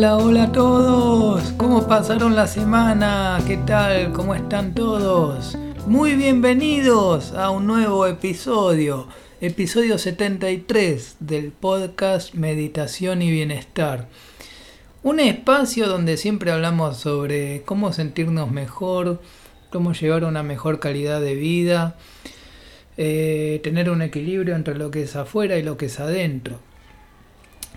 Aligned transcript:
Hola, 0.00 0.16
hola 0.16 0.42
a 0.44 0.52
todos. 0.52 1.52
¿Cómo 1.58 1.86
pasaron 1.86 2.34
la 2.34 2.46
semana? 2.46 3.38
¿Qué 3.46 3.58
tal? 3.58 4.14
¿Cómo 4.14 4.34
están 4.34 4.72
todos? 4.74 5.58
Muy 5.86 6.14
bienvenidos 6.14 7.32
a 7.32 7.50
un 7.50 7.66
nuevo 7.66 8.06
episodio, 8.06 9.08
episodio 9.42 9.98
73 9.98 11.16
del 11.20 11.52
podcast 11.52 12.32
Meditación 12.32 13.20
y 13.20 13.30
Bienestar. 13.30 14.08
Un 15.02 15.20
espacio 15.20 15.86
donde 15.86 16.16
siempre 16.16 16.50
hablamos 16.50 16.96
sobre 16.96 17.60
cómo 17.66 17.92
sentirnos 17.92 18.50
mejor, 18.50 19.20
cómo 19.68 19.92
llevar 19.92 20.24
una 20.24 20.42
mejor 20.42 20.80
calidad 20.80 21.20
de 21.20 21.34
vida, 21.34 21.98
eh, 22.96 23.60
tener 23.62 23.90
un 23.90 24.00
equilibrio 24.00 24.56
entre 24.56 24.78
lo 24.78 24.90
que 24.90 25.02
es 25.02 25.14
afuera 25.14 25.58
y 25.58 25.62
lo 25.62 25.76
que 25.76 25.86
es 25.86 26.00
adentro. 26.00 26.58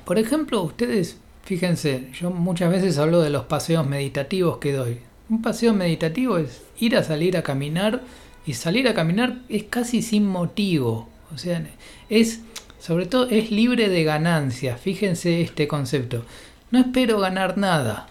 Por 0.05 0.19
ejemplo, 0.19 0.61
ustedes 0.63 1.17
Fíjense, 1.43 2.07
yo 2.13 2.31
muchas 2.31 2.71
veces 2.71 2.97
hablo 2.97 3.21
de 3.21 3.29
los 3.29 3.45
paseos 3.45 3.85
meditativos 3.85 4.59
que 4.59 4.71
doy. 4.71 4.99
Un 5.29 5.41
paseo 5.41 5.73
meditativo 5.73 6.37
es 6.37 6.61
ir 6.79 6.95
a 6.95 7.03
salir 7.03 7.35
a 7.35 7.43
caminar 7.43 8.01
y 8.45 8.53
salir 8.53 8.87
a 8.87 8.93
caminar 8.93 9.39
es 9.49 9.63
casi 9.63 10.01
sin 10.01 10.25
motivo. 10.25 11.09
O 11.33 11.37
sea, 11.37 11.65
es, 12.09 12.41
sobre 12.79 13.07
todo, 13.07 13.27
es 13.29 13.51
libre 13.51 13.89
de 13.89 14.05
ganancias. 14.05 14.79
Fíjense 14.79 15.41
este 15.41 15.67
concepto. 15.67 16.23
No 16.71 16.79
espero 16.79 17.19
ganar 17.19 17.57
nada. 17.57 18.07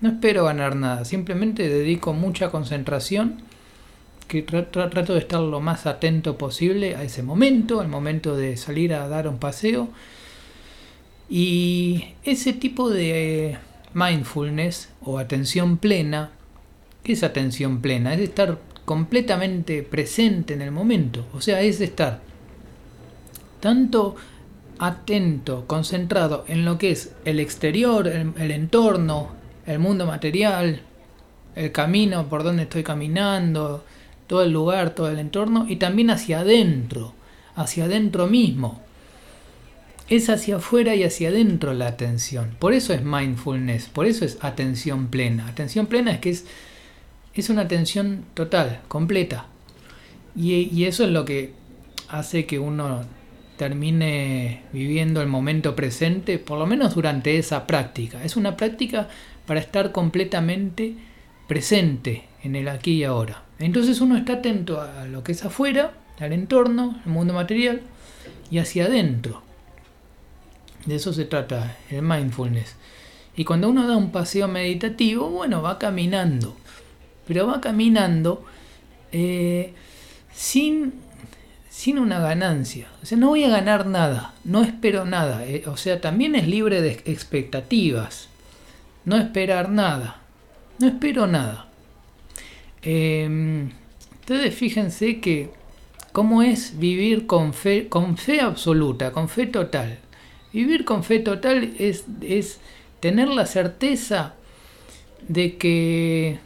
No 0.00 0.10
espero 0.10 0.44
ganar 0.44 0.76
nada. 0.76 1.06
Simplemente 1.06 1.66
dedico 1.66 2.12
mucha 2.12 2.50
concentración. 2.50 3.42
Que 4.28 4.42
trato 4.42 5.14
de 5.14 5.18
estar 5.18 5.40
lo 5.40 5.60
más 5.60 5.86
atento 5.86 6.36
posible 6.38 6.94
a 6.94 7.02
ese 7.02 7.22
momento, 7.22 7.80
al 7.80 7.88
momento 7.88 8.36
de 8.36 8.56
salir 8.56 8.94
a 8.94 9.08
dar 9.08 9.26
un 9.26 9.38
paseo 9.38 9.88
y 11.30 12.06
ese 12.24 12.52
tipo 12.52 12.90
de 12.90 13.56
mindfulness 13.94 14.88
o 15.00 15.20
atención 15.20 15.78
plena, 15.78 16.32
¿qué 17.04 17.12
es 17.12 17.22
atención 17.22 17.80
plena? 17.80 18.14
Es 18.14 18.20
estar 18.20 18.58
completamente 18.84 19.84
presente 19.84 20.54
en 20.54 20.62
el 20.62 20.72
momento, 20.72 21.24
o 21.32 21.40
sea, 21.40 21.60
es 21.60 21.80
estar 21.80 22.20
tanto 23.60 24.16
atento, 24.80 25.66
concentrado 25.68 26.44
en 26.48 26.64
lo 26.64 26.78
que 26.78 26.90
es 26.90 27.12
el 27.24 27.38
exterior, 27.38 28.08
el, 28.08 28.50
entorno, 28.50 29.28
el 29.66 29.78
mundo 29.78 30.06
material, 30.06 30.80
el 31.54 31.70
camino 31.70 32.26
por 32.28 32.42
donde 32.42 32.64
estoy 32.64 32.82
caminando, 32.82 33.84
todo 34.26 34.42
el 34.42 34.50
lugar, 34.50 34.90
todo 34.96 35.10
el 35.10 35.20
entorno, 35.20 35.66
y 35.68 35.76
también 35.76 36.10
hacia 36.10 36.40
adentro, 36.40 37.14
hacia 37.54 37.84
adentro 37.84 38.26
mismo 38.26 38.80
es 40.10 40.28
hacia 40.28 40.56
afuera 40.56 40.96
y 40.96 41.04
hacia 41.04 41.28
adentro 41.28 41.72
la 41.72 41.86
atención. 41.86 42.56
Por 42.58 42.74
eso 42.74 42.92
es 42.92 43.02
mindfulness, 43.02 43.86
por 43.86 44.06
eso 44.06 44.24
es 44.24 44.38
atención 44.42 45.06
plena. 45.06 45.46
Atención 45.46 45.86
plena 45.86 46.10
es 46.10 46.18
que 46.18 46.30
es, 46.30 46.46
es 47.32 47.48
una 47.48 47.62
atención 47.62 48.24
total, 48.34 48.80
completa. 48.88 49.46
Y, 50.34 50.68
y 50.76 50.84
eso 50.84 51.04
es 51.04 51.10
lo 51.10 51.24
que 51.24 51.54
hace 52.08 52.44
que 52.44 52.58
uno 52.58 53.04
termine 53.56 54.62
viviendo 54.72 55.22
el 55.22 55.28
momento 55.28 55.76
presente, 55.76 56.38
por 56.38 56.58
lo 56.58 56.66
menos 56.66 56.96
durante 56.96 57.38
esa 57.38 57.68
práctica. 57.68 58.24
Es 58.24 58.36
una 58.36 58.56
práctica 58.56 59.08
para 59.46 59.60
estar 59.60 59.92
completamente 59.92 60.96
presente 61.46 62.24
en 62.42 62.56
el 62.56 62.68
aquí 62.68 62.94
y 62.94 63.04
ahora. 63.04 63.44
Entonces 63.60 64.00
uno 64.00 64.16
está 64.16 64.34
atento 64.34 64.80
a 64.80 65.04
lo 65.04 65.22
que 65.22 65.32
es 65.32 65.44
afuera, 65.44 65.92
al 66.18 66.32
entorno, 66.32 67.00
al 67.04 67.12
mundo 67.12 67.32
material 67.32 67.82
y 68.50 68.58
hacia 68.58 68.86
adentro. 68.86 69.49
De 70.86 70.96
eso 70.96 71.12
se 71.12 71.24
trata 71.24 71.76
el 71.90 72.02
mindfulness. 72.02 72.76
Y 73.36 73.44
cuando 73.44 73.68
uno 73.68 73.86
da 73.86 73.96
un 73.96 74.10
paseo 74.10 74.48
meditativo, 74.48 75.30
bueno, 75.30 75.62
va 75.62 75.78
caminando. 75.78 76.56
Pero 77.26 77.46
va 77.46 77.60
caminando 77.60 78.44
eh, 79.12 79.72
sin, 80.32 80.94
sin 81.68 81.98
una 81.98 82.18
ganancia. 82.20 82.88
O 83.02 83.06
sea, 83.06 83.18
no 83.18 83.28
voy 83.28 83.44
a 83.44 83.48
ganar 83.48 83.86
nada, 83.86 84.34
no 84.44 84.62
espero 84.62 85.04
nada. 85.04 85.46
Eh, 85.46 85.64
o 85.66 85.76
sea, 85.76 86.00
también 86.00 86.34
es 86.34 86.48
libre 86.48 86.82
de 86.82 87.02
expectativas. 87.04 88.28
No 89.04 89.16
esperar 89.16 89.70
nada. 89.70 90.20
No 90.78 90.88
espero 90.88 91.26
nada. 91.26 91.68
Em, 92.82 93.70
ustedes 94.20 94.54
fíjense 94.54 95.20
que 95.20 95.50
cómo 96.12 96.42
es 96.42 96.78
vivir 96.78 97.26
con 97.26 97.52
fe, 97.52 97.88
con 97.88 98.16
fe 98.16 98.40
absoluta, 98.40 99.12
con 99.12 99.28
fe 99.28 99.46
total. 99.46 99.98
Vivir 100.52 100.84
con 100.84 101.04
fe 101.04 101.20
total 101.20 101.74
es, 101.78 102.04
es 102.22 102.60
tener 103.00 103.28
la 103.28 103.46
certeza 103.46 104.34
de 105.28 105.56
que 105.56 106.38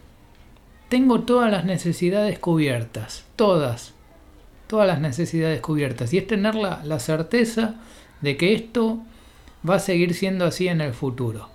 tengo 0.89 1.23
todas 1.23 1.51
las 1.51 1.65
necesidades 1.65 2.39
cubiertas, 2.39 3.25
todas, 3.37 3.95
todas 4.67 4.87
las 4.87 5.01
necesidades 5.01 5.61
cubiertas. 5.61 6.13
Y 6.13 6.19
es 6.19 6.27
tener 6.27 6.55
la, 6.55 6.99
certeza 7.01 7.77
de 8.21 8.37
que 8.37 8.55
esto 8.55 9.01
va 9.69 9.77
a 9.77 9.81
seguir 9.81 10.15
siendo 10.15 10.45
así 10.45 10.69
en 10.69 10.81
el 10.81 10.93
futuro. 10.93 11.49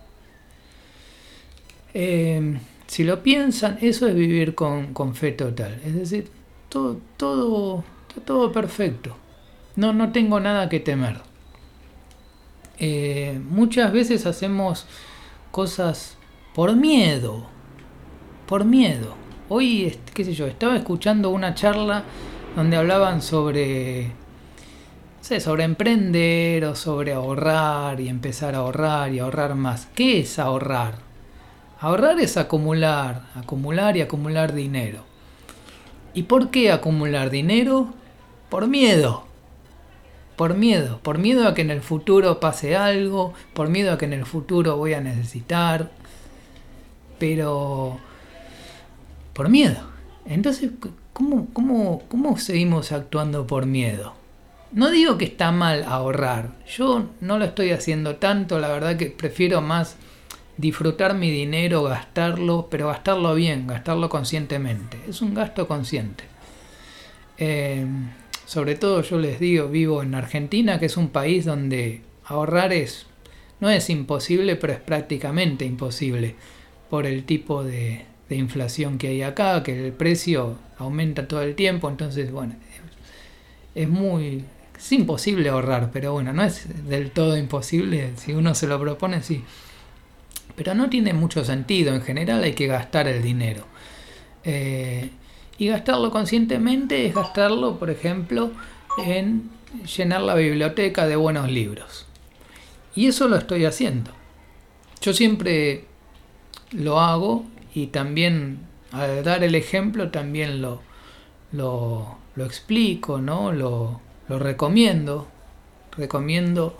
Eh, 1.93 2.59
si 2.87 3.03
lo 3.03 3.21
piensan, 3.21 3.77
eso 3.81 4.07
es 4.07 4.15
vivir 4.15 4.55
con, 4.55 4.93
con 4.93 5.15
fe 5.15 5.31
total. 5.31 5.79
Es 5.85 5.95
decir, 5.95 6.27
todo, 6.67 6.99
todo, 7.17 7.83
todo 8.25 8.51
perfecto. 8.51 9.15
No, 9.75 9.93
no 9.93 10.11
tengo 10.11 10.39
nada 10.39 10.67
que 10.69 10.79
temer. 10.79 11.28
Eh, 12.81 13.41
muchas 13.49 13.91
veces 13.91 14.25
hacemos 14.25 14.85
cosas 15.51 16.15
por 16.55 16.75
miedo, 16.77 17.45
por 18.47 18.63
miedo. 18.63 19.15
Hoy, 19.49 19.97
qué 20.13 20.23
sé 20.23 20.33
yo, 20.33 20.47
estaba 20.47 20.77
escuchando 20.77 21.29
una 21.29 21.53
charla 21.55 22.03
donde 22.55 22.77
hablaban 22.77 23.21
sobre, 23.21 24.11
sobre 25.21 25.63
emprender 25.65 26.63
o 26.65 26.75
sobre 26.75 27.11
ahorrar 27.11 27.99
y 27.99 28.07
empezar 28.07 28.55
a 28.55 28.59
ahorrar 28.59 29.13
y 29.13 29.19
ahorrar 29.19 29.55
más. 29.55 29.87
¿Qué 29.93 30.21
es 30.21 30.39
ahorrar? 30.39 30.95
Ahorrar 31.81 32.17
es 32.19 32.37
acumular, 32.37 33.23
acumular 33.35 33.97
y 33.97 34.01
acumular 34.01 34.53
dinero. 34.53 35.03
¿Y 36.13 36.23
por 36.23 36.49
qué 36.49 36.71
acumular 36.71 37.29
dinero? 37.29 37.93
Por 38.49 38.67
miedo 38.67 39.28
por 40.39 40.53
miedo, 40.53 41.01
por 41.03 41.17
miedo 41.17 41.49
a 41.49 41.53
que 41.53 41.63
en 41.63 41.69
el 41.69 41.81
futuro 41.81 42.39
pase 42.39 42.77
algo, 42.77 43.33
por 43.53 43.67
miedo 43.67 43.91
a 43.91 43.97
que 43.97 44.05
en 44.05 44.13
el 44.13 44.25
futuro 44.25 44.77
voy 44.77 44.93
a 44.93 45.01
necesitar, 45.01 45.91
pero 47.19 47.99
por 49.33 49.49
miedo. 49.49 49.81
Entonces, 50.25 50.71
¿cómo, 51.11 51.49
cómo, 51.51 52.03
cómo 52.07 52.37
seguimos 52.37 52.93
actuando 52.93 53.47
por 53.47 53.65
miedo? 53.65 54.13
No 54.71 54.89
digo 54.89 55.17
que 55.17 55.25
está 55.25 55.51
mal 55.51 55.83
ahorrar, 55.83 56.51
yo 56.65 57.07
no 57.19 57.37
lo 57.37 57.43
estoy 57.43 57.71
haciendo 57.71 58.15
tanto, 58.15 58.59
la 58.59 58.69
verdad 58.69 58.95
que 58.95 59.07
prefiero 59.07 59.59
más 59.59 59.97
disfrutar 60.55 61.15
mi 61.15 61.29
dinero, 61.31 61.83
gastarlo, 61.83 62.69
pero 62.71 62.87
gastarlo 62.87 63.35
bien, 63.35 63.67
gastarlo 63.67 64.07
conscientemente. 64.07 65.01
Es 65.05 65.21
un 65.21 65.33
gasto 65.33 65.67
consciente. 65.67 66.23
Eh, 67.37 67.85
sobre 68.49 68.73
todo 68.73 69.03
yo 69.03 69.19
les 69.19 69.39
digo, 69.39 69.67
vivo 69.67 70.01
en 70.01 70.15
Argentina, 70.15 70.79
que 70.79 70.87
es 70.87 70.97
un 70.97 71.09
país 71.09 71.45
donde 71.45 72.01
ahorrar 72.25 72.73
es 72.73 73.05
no 73.59 73.69
es 73.69 73.91
imposible, 73.91 74.55
pero 74.55 74.73
es 74.73 74.79
prácticamente 74.79 75.65
imposible 75.65 76.33
por 76.89 77.05
el 77.05 77.25
tipo 77.25 77.63
de, 77.63 78.05
inflación 78.31 78.97
que 78.97 79.09
hay 79.09 79.21
acá, 79.21 79.61
que 79.61 79.85
el 79.85 79.93
precio 79.93 80.57
aumenta 80.79 81.27
todo 81.27 81.43
el 81.43 81.53
tiempo, 81.53 81.89
entonces 81.89 82.31
bueno, 82.31 82.55
es 83.75 83.87
muy 83.87 84.45
es 84.75 84.91
imposible 84.93 85.49
ahorrar, 85.49 85.91
pero 85.93 86.13
bueno, 86.13 86.33
no 86.33 86.43
es 86.43 86.87
del 86.89 87.11
todo 87.11 87.37
imposible, 87.37 88.13
si 88.17 88.33
uno 88.33 88.55
se 88.55 88.65
lo 88.65 88.79
propone, 88.79 89.21
sí. 89.21 89.43
Pero 90.55 90.73
no 90.73 90.89
tiene 90.89 91.13
mucho 91.13 91.45
sentido, 91.45 91.93
en 91.93 92.01
general 92.01 92.43
hay 92.43 92.53
que 92.53 92.65
gastar 92.65 93.07
el 93.07 93.21
dinero. 93.21 93.65
Eh, 94.43 95.11
y 95.59 95.67
gastarlo 95.67 96.09
conscientemente 96.09 97.05
es 97.05 97.13
gastarlo, 97.13 97.77
por 97.77 97.89
ejemplo, 97.89 98.51
en 98.97 99.49
llenar 99.97 100.21
la 100.21 100.33
biblioteca 100.33 101.05
de 101.05 101.17
buenos 101.17 101.51
libros. 101.51 102.07
Y 102.95 103.07
eso 103.07 103.27
lo 103.27 103.35
estoy 103.35 103.65
haciendo. 103.65 104.11
Yo 105.01 105.13
siempre 105.13 105.83
lo 106.71 107.01
hago 107.01 107.43
y 107.75 107.87
también 107.87 108.59
al 108.93 109.21
dar 109.23 109.43
el 109.43 109.53
ejemplo 109.53 110.09
también 110.11 110.61
lo, 110.61 110.81
lo, 111.51 112.17
explico, 112.37 113.19
¿no? 113.19 113.51
Lo, 113.51 113.99
recomiendo. 114.29 115.27
Recomiendo 115.97 116.77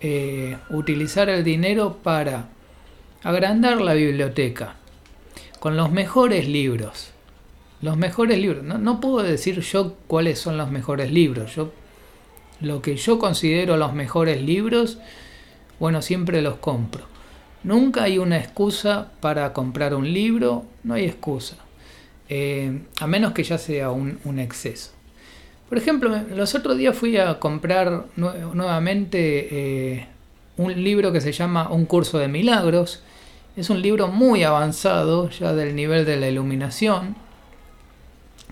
eh, 0.00 0.58
utilizar 0.68 1.30
el 1.30 1.44
dinero 1.44 1.96
para 2.02 2.48
agrandar 3.22 3.80
la 3.80 3.94
biblioteca 3.94 4.76
con 5.60 5.76
los 5.76 5.90
mejores 5.90 6.46
libros 6.46 7.11
los 7.82 7.96
mejores 7.96 8.38
libros. 8.38 8.62
No, 8.64 9.00
puedo 9.00 9.22
decir 9.22 9.60
yo 9.60 9.96
cuáles 10.06 10.38
son 10.38 10.56
los 10.56 10.70
mejores 10.70 11.12
libros. 11.12 11.54
Yo, 11.54 11.72
lo 12.60 12.80
que 12.80 12.96
yo 12.96 13.18
considero 13.18 13.76
los 13.76 13.92
mejores 13.92 14.40
libros, 14.40 14.98
bueno, 15.80 16.00
siempre 16.00 16.40
los 16.40 16.56
compro. 16.56 17.04
Nunca 17.64 18.04
hay 18.04 18.18
una 18.18 18.38
excusa 18.38 19.10
para 19.20 19.52
comprar 19.52 19.94
un 19.94 20.12
libro, 20.12 20.64
no 20.84 20.94
hay 20.94 21.04
excusa, 21.04 21.56
eh, 22.28 22.82
a 23.00 23.06
menos 23.06 23.32
que 23.32 23.44
ya 23.44 23.58
sea 23.58 23.90
un, 23.90 24.38
exceso. 24.38 24.90
Por 25.68 25.78
ejemplo, 25.78 26.10
los 26.34 26.54
otros 26.54 26.76
días 26.76 26.96
fui 26.96 27.16
a 27.16 27.38
comprar 27.38 28.06
nuevamente 28.16 29.48
eh, 29.50 30.06
un 30.56 30.82
libro 30.82 31.12
que 31.12 31.20
se 31.20 31.32
llama 31.32 31.70
Un 31.70 31.86
curso 31.86 32.18
de 32.18 32.28
milagros. 32.28 33.02
Es 33.56 33.70
un 33.70 33.80
libro 33.80 34.08
muy 34.08 34.44
avanzado, 34.44 35.30
ya 35.30 35.52
del 35.52 35.74
nivel 35.74 36.04
de 36.04 36.16
la 36.16 36.28
iluminación. 36.28 37.16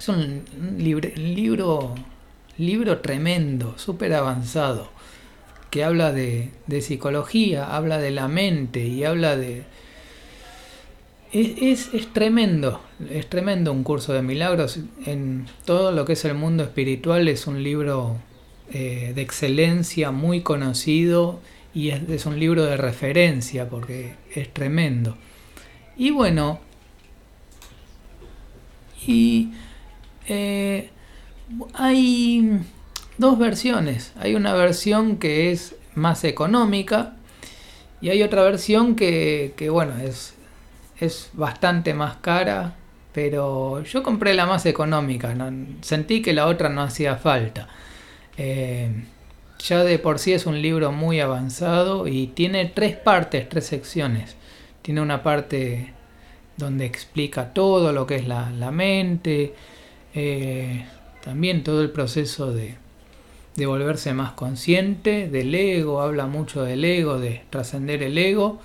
Es 0.00 0.08
un 0.08 0.43
libro, 0.79 1.94
libro 2.56 2.99
tremendo, 2.99 3.79
súper 3.79 4.14
avanzado 4.14 4.88
que 5.70 5.85
habla 5.85 6.12
de, 6.12 6.50
psicología, 6.81 7.76
habla 7.76 7.99
de 7.99 8.11
la 8.11 8.29
mente 8.29 8.87
y 8.87 9.05
habla 9.05 9.37
de... 9.37 9.64
Es, 11.32 11.91
tremendo, 12.12 12.81
es 13.08 13.29
tremendo 13.29 13.73
un 13.73 13.85
curso 13.85 14.12
de 14.12 14.23
milagros. 14.23 14.81
En 15.06 15.47
todo 15.64 15.93
lo 15.93 16.05
que 16.05 16.14
es 16.14 16.25
el 16.25 16.35
mundo 16.35 16.64
espiritual 16.64 17.29
es 17.29 17.47
un 17.47 17.62
libro 17.62 18.17
eh, 18.73 19.12
de 19.14 19.23
excelencia, 19.23 20.11
muy 20.11 20.41
conocido 20.41 21.41
y 21.73 21.91
es, 21.91 22.26
un 22.26 22.41
libro 22.41 22.64
de 22.64 22.76
referencia 22.76 23.69
porque 23.69 24.14
es 24.35 24.52
tremendo. 24.52 25.17
Y 25.97 26.11
bueno, 26.11 26.58
y 29.06 29.50
eh, 30.31 30.91
hay 31.75 32.61
dos 33.19 33.38
versiones. 33.38 34.12
Hay 34.17 34.35
una 34.35 34.55
versión 34.55 35.17
que 35.17 35.50
es 35.50 35.75
más 35.94 36.23
económica 36.25 37.17
y 38.00 38.11
hay 38.11 38.23
otra 38.23 38.43
versión 38.43 38.94
que, 38.94 39.69
bueno, 39.71 39.99
es, 39.99 40.35
es 41.00 41.31
bastante 41.32 41.94
más 41.94 42.17
cara, 42.19 42.77
pero 43.12 43.82
yo 43.82 44.03
compré 44.03 44.35
la 44.35 44.47
más 44.47 44.67
económica, 44.67 45.35
sentí 45.81 46.23
que 46.23 46.33
la 46.33 46.47
otra 46.47 46.69
no 46.69 46.83
hacía 46.83 47.17
falta. 47.17 47.69
Eh, 48.38 49.05
ya 49.59 49.85
de 49.85 49.99
por 49.99 50.19
sí 50.19 50.33
es 50.33 50.47
un 50.47 50.62
libro 50.62 50.93
muy 50.93 51.21
avanzado 51.21 52.06
y 52.06 52.29
tiene 52.29 52.67
tres 52.67 52.97
partes, 52.97 53.49
tres 53.49 53.67
secciones. 53.67 54.37
Tiene 54.81 55.00
una 55.03 55.23
parte 55.23 55.93
donde 56.56 56.87
explica 56.87 57.53
todo 57.53 57.93
lo 57.93 58.06
que 58.06 58.17
es 58.17 58.29
la, 58.29 58.71
mente, 58.71 59.55
eh, 60.15 60.87
también 61.23 61.62
todo 61.62 61.83
el 61.83 61.91
proceso 61.91 62.53
de, 62.53 62.77
de 63.57 63.67
volverse 63.67 64.12
más 64.15 64.33
consciente 64.33 65.29
del 65.29 65.55
ego, 65.55 66.01
habla 66.01 66.27
mucho 66.27 66.62
del 66.62 66.85
ego, 66.85 67.19
de 67.19 67.43
trascender 67.51 68.03
el 68.03 68.17
ego. 68.19 68.61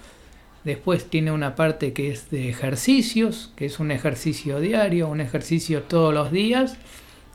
Después 0.63 1.09
tiene 1.09 1.31
una 1.31 1.55
parte 1.55 1.93
que 1.93 2.11
es 2.11 2.29
de 2.31 2.49
ejercicios, 2.49 3.51
que 3.55 3.65
es 3.65 3.79
un 3.79 3.91
ejercicio 3.91 4.59
diario, 4.59 5.07
un 5.07 5.21
ejercicio 5.21 5.83
todos 5.83 6.13
los 6.13 6.31
días. 6.31 6.77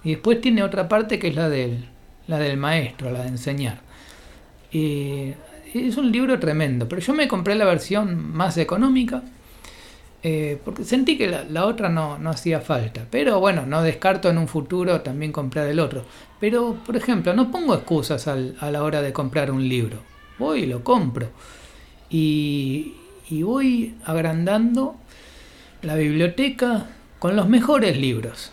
Y 0.02 0.10
después 0.10 0.40
tiene 0.40 0.62
otra 0.62 0.88
parte 0.88 1.18
que 1.18 1.28
es 1.28 1.36
la 1.36 1.48
del, 1.48 1.84
la 2.26 2.38
del 2.38 2.56
maestro, 2.56 3.10
la 3.10 3.22
de 3.22 3.28
enseñar. 3.28 3.80
Y 4.72 5.34
es 5.74 5.96
un 5.96 6.10
libro 6.10 6.38
tremendo, 6.40 6.88
pero 6.88 7.00
yo 7.00 7.12
me 7.12 7.28
compré 7.28 7.54
la 7.54 7.64
versión 7.64 8.32
más 8.32 8.56
económica 8.56 9.22
eh, 10.22 10.60
porque 10.64 10.84
sentí 10.84 11.16
que 11.16 11.28
la, 11.28 11.64
otra 11.66 11.88
no, 11.88 12.18
hacía 12.28 12.60
falta. 12.60 13.06
Pero 13.10 13.40
bueno, 13.40 13.64
no 13.66 13.82
descarto 13.82 14.28
en 14.28 14.38
un 14.38 14.48
futuro 14.48 15.00
también 15.00 15.32
comprar 15.32 15.66
el 15.66 15.80
otro. 15.80 16.04
Pero, 16.38 16.76
por 16.84 16.96
ejemplo, 16.96 17.32
no 17.34 17.50
pongo 17.50 17.74
excusas 17.74 18.28
a 18.28 18.70
la 18.70 18.82
hora 18.82 19.02
de 19.02 19.12
comprar 19.12 19.50
un 19.50 19.66
libro. 19.68 19.98
Voy 20.38 20.60
y 20.60 20.66
lo 20.66 20.84
compro. 20.84 21.28
Y, 22.10 22.94
y 23.30 23.42
voy 23.42 23.94
agrandando 24.04 24.96
la 25.82 25.94
biblioteca 25.94 26.86
con 27.18 27.36
los 27.36 27.48
mejores 27.48 27.96
libros. 27.98 28.52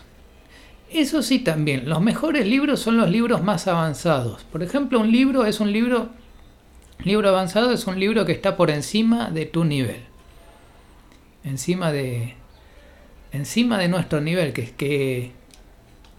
Eso 0.90 1.22
sí 1.22 1.40
también, 1.40 1.86
los 1.86 2.00
mejores 2.00 2.46
libros 2.46 2.80
son 2.80 2.96
los 2.96 3.10
libros 3.10 3.42
más 3.42 3.68
avanzados. 3.68 4.44
Por 4.44 4.62
ejemplo, 4.62 5.00
un 5.00 5.12
libro 5.12 5.44
es 5.44 5.60
un 5.60 5.70
libro, 5.70 6.08
libro 7.04 7.28
avanzado 7.28 7.72
es 7.72 7.86
un 7.86 8.00
libro 8.00 8.24
que 8.24 8.32
está 8.32 8.56
por 8.56 8.70
encima 8.70 9.30
de 9.30 9.44
tu 9.44 9.64
nivel 9.64 10.07
encima 11.48 11.92
de, 11.92 12.34
encima 13.32 13.78
de 13.78 13.88
nuestro 13.88 14.20
nivel, 14.20 14.52
que 14.52 14.62
es 14.62 14.70
que, 14.72 15.32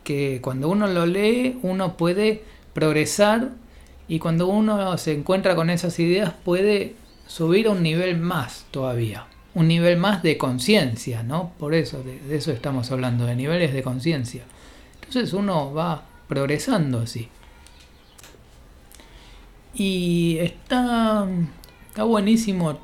que 0.03 0.39
cuando 0.41 0.69
uno 0.69 0.87
lo 0.87 1.05
lee 1.05 1.59
uno 1.61 1.97
puede 1.97 2.43
progresar 2.73 3.49
y 4.07 4.19
cuando 4.19 4.47
uno 4.47 4.97
se 4.97 5.13
encuentra 5.13 5.55
con 5.55 5.69
esas 5.69 5.99
ideas 5.99 6.33
puede 6.43 6.95
subir 7.27 7.67
a 7.67 7.71
un 7.71 7.83
nivel 7.83 8.17
más 8.17 8.65
todavía, 8.71 9.27
un 9.53 9.67
nivel 9.67 9.97
más 9.97 10.23
de 10.23 10.37
conciencia, 10.37 11.23
¿no? 11.23 11.53
Por 11.59 11.73
eso, 11.75 12.01
de, 12.03 12.19
de, 12.19 12.37
eso 12.37 12.51
estamos 12.51 12.91
hablando, 12.91 13.25
de 13.25 13.35
niveles 13.35 13.73
de 13.73 13.83
conciencia. 13.83 14.43
Entonces 14.95 15.33
uno 15.33 15.73
va 15.73 16.05
progresando 16.27 16.99
así. 16.99 17.29
Y 19.73 20.37
está, 20.39 21.27
está 21.87 22.03
buenísimo 22.03 22.79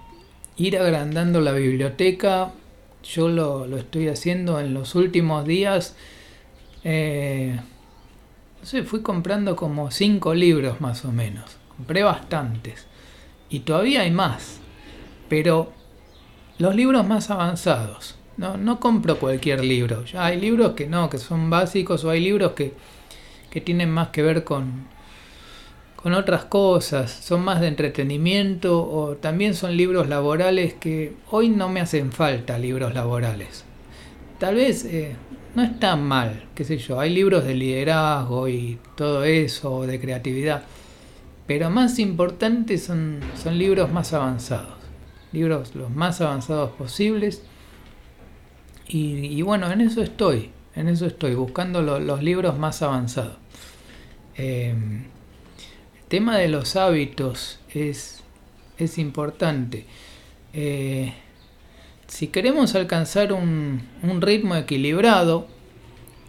ir 0.58 0.78
agrandando 0.78 1.42
la 1.42 1.52
biblioteca. 1.52 2.52
Yo 3.04 3.28
lo, 3.28 3.66
estoy 3.78 4.08
haciendo 4.08 4.60
en 4.60 4.74
los 4.74 4.96
últimos 4.96 5.46
días. 5.46 5.96
Eh, 6.84 7.60
no 8.60 8.66
sé, 8.66 8.84
fui 8.84 9.02
comprando 9.02 9.56
como 9.56 9.92
cinco 9.92 10.34
libros 10.34 10.82
más 10.82 11.06
o 11.06 11.12
menos. 11.12 11.58
Compré 11.76 12.04
bastantes. 12.04 12.88
Y 13.50 13.60
todavía 13.60 14.02
hay 14.02 14.12
más. 14.12 14.60
Pero 15.30 15.72
los 16.58 16.76
libros 16.76 17.06
más 17.08 17.30
avanzados. 17.30 18.16
No, 18.38 18.58
no 18.58 18.80
compro 18.80 19.18
cualquier 19.18 19.64
libro. 19.64 20.04
Ya 20.06 20.26
hay 20.26 20.40
libros 20.40 20.74
que 20.74 20.88
no, 20.88 21.10
que 21.10 21.18
son 21.18 21.50
básicos, 21.50 22.04
o 22.04 22.10
hay 22.10 22.20
libros 22.20 22.52
que, 22.52 22.74
que 23.50 23.62
tienen 23.62 23.90
más 23.92 24.10
que 24.10 24.22
ver 24.22 24.44
con, 24.44 24.88
con 26.06 26.14
otras 26.14 26.46
cosas, 26.46 27.10
son 27.10 27.44
más 27.44 27.62
de 27.62 27.68
entretenimiento 27.68 28.88
o 28.88 29.16
también 29.16 29.56
son 29.56 29.76
libros 29.76 30.08
laborales 30.08 30.76
que 30.76 31.16
hoy 31.32 31.50
no 31.50 31.68
me 31.68 31.82
hacen 31.82 32.12
falta 32.12 32.60
libros 32.60 32.94
laborales. 32.94 33.66
Tal 34.38 34.54
vez 34.54 34.86
eh, 34.86 35.16
no 35.56 35.64
es 35.64 35.80
tan 35.80 36.04
mal, 36.04 36.44
qué 36.54 36.64
sé 36.64 36.78
yo, 36.78 37.00
hay 37.00 37.12
libros 37.12 37.44
de 37.44 37.56
liderazgo 37.56 38.48
y 38.48 38.78
todo 38.96 39.24
eso, 39.24 39.88
de 39.88 40.00
creatividad, 40.00 40.62
pero 41.48 41.72
más 41.72 41.98
importantes 41.98 42.84
son, 42.84 43.22
son 43.42 43.58
libros 43.58 43.92
más 43.92 44.14
avanzados, 44.14 44.76
libros 45.32 45.74
los 45.74 45.90
más 45.90 46.22
avanzados 46.22 46.70
posibles. 46.74 47.42
Y, 48.88 49.42
bueno, 49.42 49.72
en 49.72 49.82
eso 49.82 50.04
estoy, 50.04 50.52
en 50.76 50.88
eso 50.88 51.08
estoy, 51.08 51.34
buscando 51.34 51.82
los 51.82 52.22
libros 52.22 52.60
más 52.60 52.84
avanzados. 52.84 53.38
Eh, 54.38 54.76
tema 56.08 56.38
de 56.38 56.48
los 56.48 56.76
hábitos 56.76 57.60
es, 57.74 58.22
es 58.78 58.98
importante. 58.98 59.86
Eh, 60.54 61.14
si 62.08 62.28
queremos 62.28 62.76
alcanzar 62.76 63.34
un, 63.34 63.82
ritmo 64.22 64.56
equilibrado, 64.56 65.48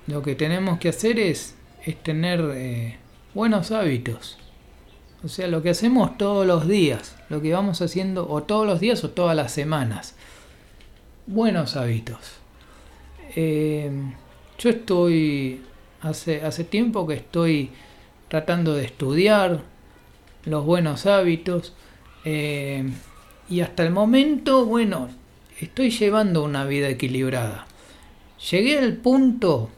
lo 0.06 0.22
que 0.22 0.34
tenemos 0.34 0.78
que 0.78 0.88
hacer 0.88 1.18
es, 1.18 1.54
es 1.84 2.02
tener 2.02 2.40
eh, 2.54 2.96
buenos 3.34 3.70
hábitos. 3.70 4.38
O 5.22 5.28
sea, 5.28 5.48
lo 5.48 5.62
que 5.62 5.70
hacemos 5.70 6.16
todos 6.18 6.46
los 6.46 6.68
días, 6.68 7.16
lo 7.28 7.40
que 7.40 7.52
vamos 7.52 7.82
haciendo 7.82 8.28
o 8.28 8.42
todos 8.42 8.66
los 8.66 8.80
días 8.80 9.02
o 9.04 9.10
todas 9.10 9.36
las 9.36 9.52
semanas. 9.52 10.14
Buenos 11.26 11.76
hábitos. 11.76 12.18
Eh, 13.34 13.90
yo 14.58 14.70
estoy, 14.70 15.62
hace, 16.00 16.42
hace 16.42 16.64
tiempo 16.64 17.06
que 17.06 17.14
estoy 17.14 17.70
tratando 18.28 18.74
de 18.74 18.84
estudiar 18.84 19.62
los 20.44 20.64
buenos 20.64 21.06
hábitos. 21.06 21.74
Eh, 22.24 22.88
y 23.48 23.60
hasta 23.60 23.84
el 23.84 23.92
momento, 23.92 24.64
bueno, 24.64 25.08
estoy 25.60 25.90
llevando 25.90 26.42
una 26.42 26.64
vida 26.64 26.88
equilibrada. 26.88 27.66
Llegué 28.50 28.78
al 28.78 28.94
punto 28.96 29.70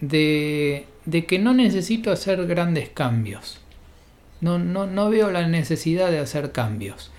de, 0.00 0.86
de 1.04 1.26
que 1.26 1.38
no 1.38 1.54
necesito 1.54 2.12
hacer 2.12 2.46
grandes 2.46 2.90
cambios. 2.90 3.58
No, 4.40 4.58
no, 4.58 4.86
no 4.86 5.10
veo 5.10 5.30
la 5.30 5.46
necesidad 5.46 6.10
de 6.10 6.18
hacer 6.18 6.52
cambios. 6.52 7.10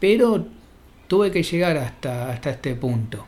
Pero 0.00 0.46
tuve 1.08 1.30
que 1.30 1.42
llegar 1.42 1.76
hasta, 1.78 2.30
hasta 2.30 2.50
este 2.50 2.74
punto. 2.74 3.26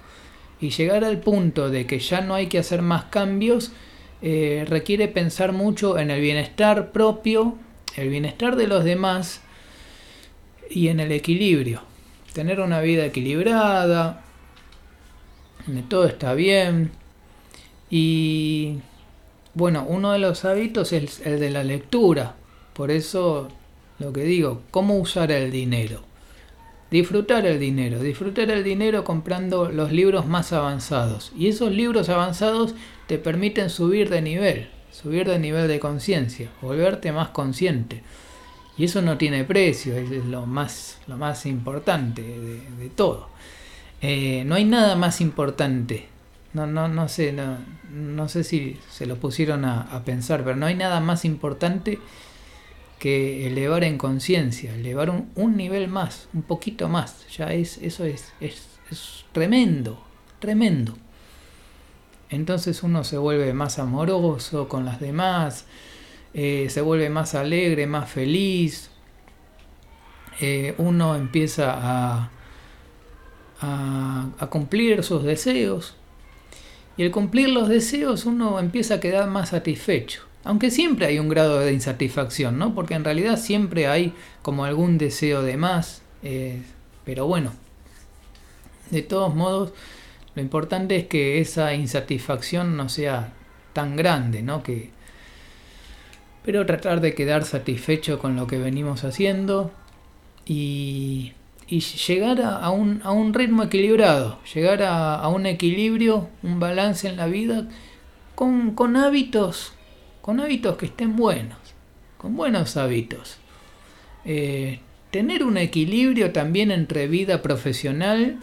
Y 0.61 0.71
llegar 0.71 1.05
al 1.05 1.21
punto 1.21 1.71
de 1.71 1.87
que 1.87 1.99
ya 1.99 2.21
no 2.21 2.35
hay 2.35 2.47
que 2.47 2.59
hacer 2.59 2.83
más 2.83 3.05
cambios 3.05 3.73
eh, 4.23 4.65
requiere 4.69 5.09
pensar 5.09 5.53
mucho 5.53 5.99
en 5.99 6.11
el 6.11 6.21
bienestar 6.21 6.93
propio, 6.93 7.57
el 7.97 8.09
bienestar 8.09 8.57
de 8.57 8.67
los 8.67 8.85
demás 8.85 9.41
y 10.71 10.89
en 10.89 11.01
el 11.01 11.13
equilibrio. 11.13 11.83
Tener 12.33 12.61
una 12.61 12.81
vida 12.81 13.07
equilibrada, 13.07 14.23
donde 15.67 15.83
todo 15.83 16.07
está 16.07 16.35
bien. 16.35 16.91
Y 17.91 18.79
bueno, 19.55 19.85
uno 19.89 20.13
de 20.13 20.19
los 20.19 20.45
hábitos 20.45 20.93
es 20.93 21.21
el 21.25 21.41
de 21.41 21.51
la 21.51 21.65
lectura. 21.65 22.35
Por 22.75 22.91
eso 22.91 23.49
lo 23.99 24.13
que 24.13 24.25
digo, 24.25 24.63
¿cómo 24.71 24.97
usar 24.97 25.31
el 25.33 25.51
dinero? 25.51 26.03
Disfrutar 26.91 27.47
el 27.47 27.59
dinero, 27.59 28.01
disfrutar 28.01 28.51
el 28.51 28.63
dinero 28.63 29.05
comprando 29.05 29.71
los 29.71 29.93
libros 29.93 30.27
más 30.27 30.53
avanzados. 30.53 31.33
Y 31.37 31.49
esos 31.49 31.73
libros 31.73 32.09
avanzados 32.09 32.75
te 33.07 33.19
permiten 33.19 33.71
subir 33.71 34.09
de 34.09 34.23
nivel, 34.23 34.69
subir 34.91 35.29
de 35.29 35.39
nivel 35.39 35.69
de 35.69 35.81
conciencia, 35.81 36.51
volverte 36.63 37.13
más 37.13 37.29
consciente. 37.29 38.03
Y 38.79 38.85
eso 38.85 39.01
no 39.01 39.17
tiene 39.17 39.45
precio, 39.45 39.97
es 39.97 40.11
lo 40.27 40.47
más, 40.47 40.99
lo 41.07 41.17
más 41.17 41.47
importante 41.47 42.23
de, 42.23 42.91
todo. 42.95 43.29
Eh, 44.03 44.45
no 44.45 44.55
hay 44.55 44.65
nada 44.65 44.97
más 44.97 45.21
importante. 45.21 46.07
No, 46.53 46.67
no, 46.67 46.89
no 46.89 47.09
sé, 47.09 47.33
no, 47.33 47.59
no 47.91 48.29
sé 48.29 48.45
si 48.45 48.79
se 48.91 49.07
lo 49.07 49.17
pusieron 49.17 49.65
a, 49.65 49.83
a 49.83 50.05
pensar, 50.05 50.45
pero 50.45 50.57
no 50.57 50.67
hay 50.67 50.75
nada 50.75 51.01
más 51.01 51.25
importante 51.25 51.99
que 52.99 53.47
elevar 53.47 53.85
en 53.85 53.99
conciencia, 53.99 54.75
elevar 54.75 55.11
un, 55.11 55.57
nivel 55.57 55.89
más, 55.89 56.29
un 56.33 56.43
poquito 56.43 56.89
más. 56.89 57.27
Ya 57.37 57.53
es, 57.53 57.79
eso 57.79 58.05
es, 58.05 58.33
es, 58.41 58.67
tremendo, 59.33 60.03
tremendo. 60.39 60.97
Entonces 62.31 62.83
uno 62.83 63.05
se 63.05 63.19
vuelve 63.19 63.53
más 63.53 63.79
amoroso 63.79 64.69
con 64.69 64.85
las 64.85 65.01
demás, 65.01 65.67
eh, 66.35 66.69
se 66.71 66.81
vuelve 66.81 67.11
más 67.11 67.35
alegre, 67.35 67.87
más 67.87 68.11
feliz. 68.11 68.91
Eh, 70.41 70.75
uno 70.79 71.17
empieza 71.17 71.73
a, 71.75 72.31
a, 73.61 74.29
a 74.39 74.47
cumplir 74.49 75.03
sus 75.03 75.23
deseos. 75.23 75.95
Y 76.97 77.05
al 77.05 77.11
cumplir 77.11 77.51
los 77.51 77.69
deseos 77.69 78.25
uno 78.25 78.59
empieza 78.59 78.95
a 78.95 79.01
quedar 79.01 79.29
más 79.29 79.51
satisfecho. 79.51 80.23
Aunque 80.47 80.71
siempre 80.71 81.07
hay 81.07 81.19
un 81.19 81.29
grado 81.29 81.59
de 81.59 81.73
insatisfacción, 81.73 82.57
¿no? 82.57 82.73
Porque 82.73 82.95
en 82.95 83.03
realidad 83.03 83.37
siempre 83.37 83.89
hay 83.89 84.15
como 84.43 84.65
algún 84.65 84.97
deseo 84.97 85.43
de 85.43 85.57
más. 85.57 86.03
Eh, 86.23 86.63
pero 87.05 87.27
bueno, 87.27 87.53
de 88.91 89.03
todos 89.03 89.35
modos, 89.35 89.73
lo 90.37 90.43
importante 90.43 90.95
es 90.95 91.07
que 91.09 91.41
esa 91.41 91.75
insatisfacción 91.75 92.77
no 92.77 92.89
sea 92.89 93.33
tan 93.73 93.97
grande, 93.97 94.43
¿no? 94.43 94.63
Que, 94.63 94.91
pero 96.45 96.65
tratar 96.65 97.01
de 97.01 97.17
quedar 97.17 97.45
satisfecho 97.45 98.21
con 98.21 98.37
lo 98.37 98.47
que 98.47 98.59
venimos 98.59 99.03
haciendo 99.03 99.73
y, 100.45 101.33
llegar 102.07 102.41
a, 102.41 102.71
un, 102.71 103.01
a, 103.03 103.11
un, 103.11 103.35
ritmo 103.35 103.65
equilibrado, 103.65 104.39
llegar 104.55 104.85
a, 104.85 105.17
a, 105.17 105.27
un 105.27 105.47
equilibrio, 105.47 106.29
un 106.45 106.61
balance 106.61 107.09
en 107.09 107.17
la 107.17 107.27
vida 107.27 107.67
con, 108.37 108.77
con 108.77 108.97
hábitos 108.97 109.73
con 110.27 110.41
hábitos 110.41 110.77
que 110.77 110.87
estén 110.87 111.15
buenos, 111.15 111.57
con 112.19 112.37
buenos 112.37 112.77
hábitos. 112.77 113.39
Eh, 114.25 114.81
tener 115.13 115.45
un 115.45 115.57
equilibrio 115.57 116.33
también 116.33 116.73
entre 116.73 117.07
vida 117.07 117.43
profesional 117.43 118.37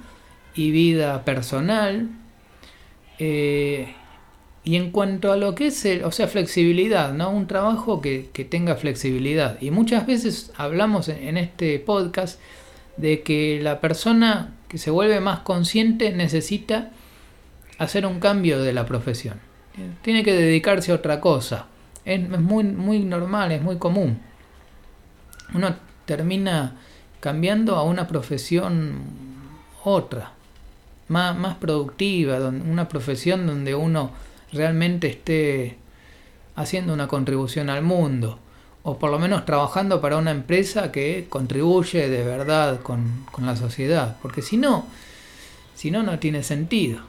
y 0.55 0.71
vida 0.71 1.25
personal. 1.25 2.07
Eh, 3.19 3.93
y 4.63 4.77
en 4.77 4.91
cuanto 4.91 5.33
a 5.33 5.35
lo 5.35 5.55
que 5.55 5.67
es, 5.67 5.85
o 6.05 6.11
sea, 6.13 6.29
flexibilidad, 6.29 7.11
¿no? 7.13 7.29
Un 7.31 7.47
trabajo 7.47 7.99
que, 7.99 8.29
tenga 8.49 8.77
flexibilidad. 8.77 9.61
Y 9.61 9.69
muchas 9.69 10.07
veces 10.07 10.53
hablamos 10.55 11.09
en, 11.09 11.35
este 11.35 11.79
podcast 11.79 12.39
de 12.95 13.23
que 13.23 13.59
la 13.61 13.81
persona 13.81 14.53
que 14.69 14.77
se 14.77 14.89
vuelve 14.89 15.19
más 15.19 15.39
consciente 15.39 16.13
necesita 16.13 16.91
hacer 17.77 18.05
un 18.05 18.21
cambio 18.21 18.61
de 18.61 18.71
la 18.71 18.85
profesión. 18.85 19.41
Tiene 20.01 20.23
que 20.23 20.31
dedicarse 20.31 20.93
a 20.93 20.95
otra 20.95 21.19
cosa. 21.19 21.67
Es, 22.05 22.29
muy, 22.29 22.63
muy 22.63 22.99
normal, 22.99 23.51
es 23.51 23.61
muy 23.61 23.77
común. 23.77 24.19
Uno 25.53 25.75
termina 26.05 26.75
cambiando 27.19 27.75
a 27.75 27.83
una 27.83 28.07
profesión 28.07 28.95
otra, 29.83 30.33
más, 31.07 31.37
más 31.37 31.55
productiva, 31.55 32.37
una 32.39 32.87
profesión 32.87 33.47
donde 33.47 33.75
uno 33.75 34.11
realmente 34.51 35.07
esté 35.07 35.77
haciendo 36.55 36.93
una 36.93 37.07
contribución 37.07 37.69
al 37.69 37.81
mundo, 37.81 38.39
o 38.83 38.99
por 38.99 39.11
lo 39.11 39.19
menos 39.19 39.45
trabajando 39.45 40.01
para 40.01 40.17
una 40.17 40.31
empresa 40.31 40.91
que 40.91 41.27
contribuye 41.29 42.09
de 42.09 42.23
verdad 42.23 42.81
con, 42.81 43.25
con 43.31 43.45
la 43.45 43.55
sociedad, 43.55 44.17
porque 44.21 44.41
si 44.41 44.57
no, 44.57 44.85
si 45.75 45.91
no, 45.91 46.03
no 46.03 46.19
tiene 46.19 46.43
sentido, 46.43 47.01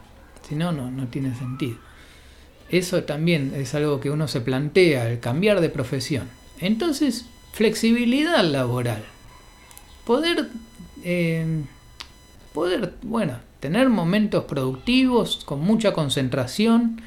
si 0.48 0.54
no, 0.54 0.72
no, 0.72 0.90
no 0.90 1.08
tiene 1.08 1.34
sentido. 1.34 1.76
Eso 2.70 3.04
también 3.04 3.52
es 3.56 3.74
algo 3.74 4.00
que 4.00 4.10
uno 4.10 4.28
se 4.28 4.40
plantea, 4.40 5.10
el 5.10 5.20
cambiar 5.20 5.60
de 5.60 5.68
profesión. 5.68 6.28
Entonces, 6.60 7.26
flexibilidad 7.52 8.44
laboral. 8.44 9.04
Poder, 10.04 10.48
eh, 11.04 11.62
poder, 12.52 12.94
bueno, 13.02 13.38
tener 13.60 13.88
momentos 13.88 14.44
productivos 14.44 15.42
con 15.44 15.60
mucha 15.60 15.92
concentración, 15.92 17.00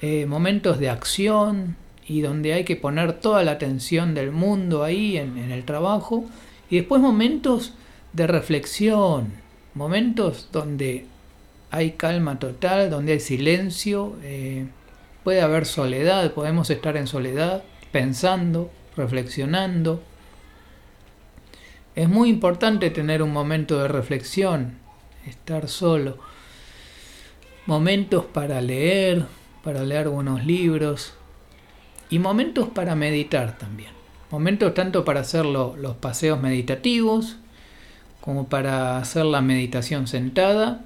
eh, 0.00 0.26
momentos 0.26 0.78
de 0.78 0.88
acción 0.88 1.76
y 2.06 2.20
donde 2.20 2.52
hay 2.54 2.64
que 2.64 2.76
poner 2.76 3.20
toda 3.20 3.44
la 3.44 3.52
atención 3.52 4.14
del 4.14 4.32
mundo 4.32 4.82
ahí 4.82 5.16
en, 5.16 5.36
el 5.38 5.64
trabajo. 5.64 6.24
Y 6.70 6.76
después 6.76 7.00
momentos 7.00 7.74
de 8.12 8.26
reflexión, 8.26 9.32
momentos 9.74 10.48
donde 10.50 11.06
hay 11.70 11.92
calma 11.92 12.38
total, 12.38 12.90
donde 12.90 13.12
hay 13.12 13.20
silencio, 13.20 14.16
eh, 14.22 14.66
puede 15.24 15.42
haber 15.42 15.66
soledad, 15.66 16.32
podemos 16.32 16.70
estar 16.70 16.96
en 16.96 17.06
soledad, 17.06 17.62
pensando, 17.92 18.70
reflexionando. 18.96 20.02
Es 21.94 22.08
muy 22.08 22.30
importante 22.30 22.90
tener 22.90 23.22
un 23.22 23.32
momento 23.32 23.78
de 23.78 23.88
reflexión, 23.88 24.78
estar 25.26 25.68
solo. 25.68 26.18
Momentos 27.66 28.24
para 28.24 28.60
leer, 28.62 29.26
para 29.62 29.82
leer 29.82 30.08
buenos 30.08 30.46
libros 30.46 31.12
y 32.08 32.18
momentos 32.18 32.68
para 32.68 32.94
meditar 32.94 33.58
también. 33.58 33.90
Momentos 34.30 34.72
tanto 34.72 35.04
para 35.04 35.20
hacer 35.20 35.44
los 35.44 35.96
paseos 35.96 36.40
meditativos 36.40 37.36
como 38.20 38.48
para 38.48 38.98
hacer 38.98 39.24
la 39.26 39.42
meditación 39.42 40.06
sentada 40.06 40.84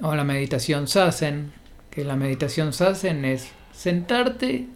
o 0.00 0.14
la 0.14 0.24
meditación 0.24 0.88
sasen, 0.88 1.52
que 1.90 2.04
la 2.04 2.16
meditación 2.16 2.72
sasen 2.72 3.24
es 3.24 3.48
sentarte, 3.72 4.66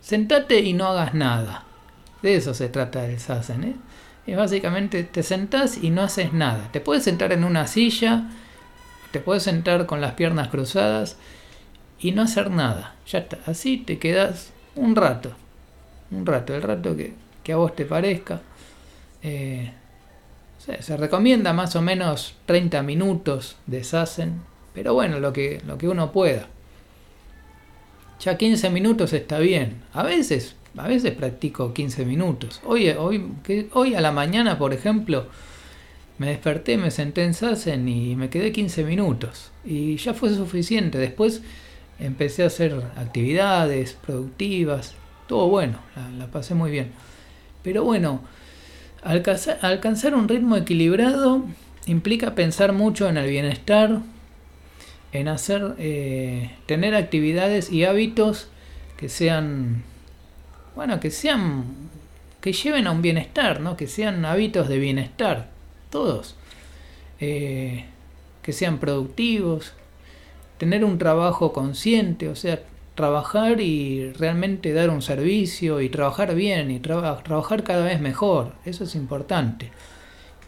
sentate 0.00 0.60
y 0.60 0.72
no 0.72 0.86
hagas 0.86 1.14
nada. 1.14 1.64
De 2.22 2.36
eso 2.36 2.54
se 2.54 2.68
trata 2.68 3.06
el 3.06 3.18
sasen, 3.18 3.64
¿eh? 3.64 3.74
Es 4.26 4.36
básicamente 4.36 5.04
te 5.04 5.22
sentás 5.22 5.82
y 5.82 5.90
no 5.90 6.02
haces 6.02 6.32
nada. 6.32 6.70
Te 6.70 6.80
puedes 6.80 7.04
sentar 7.04 7.32
en 7.32 7.44
una 7.44 7.66
silla, 7.66 8.28
te 9.10 9.20
puedes 9.20 9.42
sentar 9.42 9.86
con 9.86 10.02
las 10.02 10.12
piernas 10.12 10.48
cruzadas 10.48 11.16
y 11.98 12.12
no 12.12 12.22
hacer 12.22 12.50
nada. 12.50 12.94
Ya 13.06 13.20
está, 13.20 13.38
así 13.46 13.78
te 13.78 13.98
quedas 13.98 14.52
un 14.74 14.96
rato. 14.96 15.32
Un 16.10 16.26
rato, 16.26 16.54
el 16.54 16.62
rato 16.62 16.94
que, 16.96 17.52
a 17.52 17.56
vos 17.56 17.74
te 17.74 17.86
parezca. 17.86 18.42
Eh, 19.22 19.72
se 20.58 20.96
recomienda 20.98 21.54
más 21.54 21.74
o 21.76 21.80
menos 21.80 22.34
30 22.44 22.82
minutos 22.82 23.56
de 23.66 23.82
sasen 23.82 24.42
pero 24.74 24.94
bueno, 24.94 25.20
lo 25.20 25.32
que, 25.32 25.60
lo 25.66 25.78
que 25.78 25.88
uno 25.88 26.12
pueda. 26.12 26.48
Ya 28.20 28.36
15 28.36 28.70
minutos 28.70 29.12
está 29.12 29.38
bien. 29.38 29.82
A 29.92 30.02
veces, 30.02 30.56
a 30.76 30.88
veces 30.88 31.12
practico 31.12 31.72
15 31.72 32.04
minutos. 32.04 32.60
Hoy, 32.64 32.88
hoy, 32.90 33.32
hoy 33.72 33.94
a 33.94 34.00
la 34.00 34.12
mañana, 34.12 34.58
por 34.58 34.72
ejemplo, 34.72 35.26
me 36.18 36.28
desperté, 36.28 36.76
me 36.76 36.90
senté 36.90 37.22
en 37.22 37.32
Sassen 37.34 37.88
y 37.88 38.16
me 38.16 38.28
quedé 38.28 38.50
15 38.50 38.84
minutos. 38.84 39.52
Y 39.64 39.96
ya 39.96 40.14
fue 40.14 40.34
suficiente. 40.34 40.98
Después 40.98 41.42
empecé 42.00 42.42
a 42.42 42.46
hacer 42.46 42.74
actividades 42.96 43.96
productivas. 44.04 44.94
Todo 45.28 45.48
bueno, 45.48 45.78
la, 46.18 46.26
pasé 46.26 46.54
muy 46.54 46.72
bien. 46.72 46.90
Pero 47.62 47.84
bueno, 47.84 48.22
alcanzar, 49.02 49.58
alcanzar 49.62 50.14
un 50.14 50.28
ritmo 50.28 50.56
equilibrado 50.56 51.44
implica 51.86 52.34
pensar 52.34 52.72
mucho 52.72 53.08
en 53.08 53.16
el 53.16 53.28
bienestar, 53.28 54.00
en 55.12 55.28
hacer, 55.28 55.74
eh, 55.78 56.50
tener 56.66 56.94
actividades 56.94 57.70
y 57.72 57.84
hábitos 57.84 58.48
que 58.96 59.08
sean, 59.08 59.82
bueno, 60.74 61.00
que 61.00 61.10
sean, 61.10 61.64
que 62.40 62.52
lleven 62.52 62.86
a 62.86 62.90
un 62.90 63.02
bienestar, 63.02 63.60
¿no? 63.60 63.76
Que 63.76 63.86
sean 63.86 64.24
hábitos 64.24 64.68
de 64.68 64.78
bienestar, 64.78 65.50
todos. 65.90 66.36
Eh, 67.20 67.84
que 68.42 68.52
sean 68.52 68.78
productivos, 68.78 69.72
tener 70.58 70.84
un 70.84 70.98
trabajo 70.98 71.52
consciente, 71.52 72.28
o 72.28 72.36
sea, 72.36 72.60
trabajar 72.94 73.60
y 73.60 74.12
realmente 74.12 74.72
dar 74.72 74.90
un 74.90 75.02
servicio 75.02 75.80
y 75.80 75.88
trabajar 75.88 76.34
bien 76.34 76.70
y 76.70 76.80
trabajar 76.80 77.62
cada 77.62 77.84
vez 77.84 78.00
mejor, 78.00 78.52
eso 78.64 78.84
es 78.84 78.94
importante. 78.94 79.70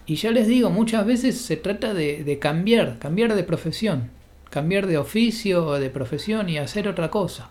Y 0.07 0.17
ya 0.17 0.33
les 0.33 0.49
digo, 0.49 0.71
muchas 0.71 1.07
veces 1.07 1.41
se 1.41 1.57
trata 1.57 1.95
de, 1.95 2.25
de 2.25 2.39
cambiar, 2.39 2.99
cambiar 2.99 3.35
de 3.35 3.45
profesión 3.45 4.11
cambiar 4.51 4.87
de 4.87 4.99
oficio 4.99 5.67
o 5.67 5.79
de 5.79 5.91
profesión 5.91 6.49
y 6.49 6.59
hacer 6.59 6.89
otra 6.89 7.11
cosa. 7.11 7.49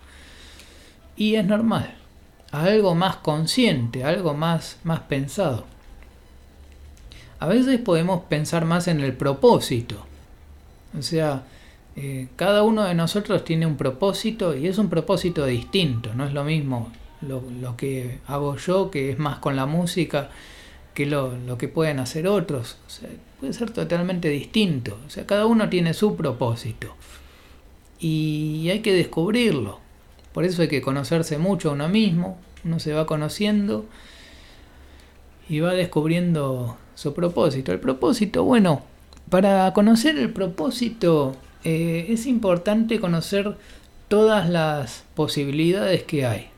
Y 1.16 1.36
es 1.36 1.46
normal, 1.46 1.96
algo 2.52 2.96
más 2.96 3.18
consciente, 3.18 4.04
algo 4.04 4.34
más, 4.34 4.78
más 4.84 5.02
pensado. 5.02 5.66
a 7.40 7.48
veces 7.48 7.80
podemos 7.80 8.24
pensar 8.24 8.66
más 8.66 8.88
en 8.88 9.00
el 9.00 9.14
propósito. 9.14 10.06
O 10.98 11.02
sea, 11.02 11.44
eh, 11.96 12.28
cada 12.36 12.64
uno 12.64 12.84
de 12.84 12.94
nosotros 12.96 13.44
tiene 13.44 13.66
un 13.66 13.78
propósito 13.78 14.56
y 14.56 14.68
es 14.68 14.78
un 14.78 14.90
propósito 14.90 15.46
distinto, 15.46 16.14
no 16.14 16.26
es 16.26 16.34
lo 16.34 16.44
mismo 16.44 16.92
lo, 17.22 17.76
que 17.76 18.20
hago 18.28 18.56
yo, 18.58 18.90
que 18.92 19.12
es 19.12 19.20
más 19.20 19.40
con 19.40 19.56
la 19.56 19.66
música, 19.66 20.30
que 21.00 21.06
lo, 21.06 21.58
que 21.58 21.70
pueden 21.70 22.00
hacer 22.00 22.28
otros. 22.28 22.76
Puede 23.40 23.54
ser 23.54 23.72
totalmente 23.72 24.28
distinto. 24.28 25.00
O 25.08 25.10
sea, 25.10 25.26
cada 25.26 25.46
uno 25.46 25.70
tiene 25.70 25.94
su 25.94 26.18
propósito 26.18 26.94
y 28.02 28.68
hay 28.70 28.82
que 28.82 28.92
descubrirlo. 28.92 29.80
Por 30.34 30.44
eso 30.44 30.62
hay 30.62 30.68
que 30.68 30.82
conocerse 30.82 31.38
mucho 31.38 31.70
a 31.70 31.74
uno 31.74 31.88
mismo, 31.88 32.38
uno 32.66 32.80
se 32.80 32.92
va 32.92 33.06
conociendo 33.06 33.86
y 35.48 35.62
va 35.62 35.72
descubriendo 35.72 36.76
su 36.96 37.14
propósito. 37.14 37.72
El 37.72 37.80
propósito, 37.80 38.44
bueno, 38.44 38.82
para 39.30 39.72
conocer 39.72 40.18
el 40.18 40.34
propósito 40.34 41.34
eh, 41.64 42.08
es 42.10 42.26
importante 42.26 43.00
conocer 43.00 43.56
todas 44.10 44.50
las 44.50 45.06
posibilidades 45.16 46.04
que 46.04 46.26
hay. 46.26 46.50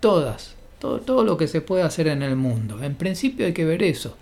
Todas. 0.00 0.56
Todo, 0.80 1.00
todo 1.00 1.24
lo 1.24 1.36
que 1.36 1.46
se 1.46 1.60
puede 1.60 1.84
hacer 1.84 2.08
en 2.08 2.22
el 2.22 2.34
mundo. 2.34 2.82
En 2.82 2.96
principio 2.96 3.46
hay 3.46 3.52
que 3.52 3.64
ver 3.64 3.82
eso. 3.82 4.16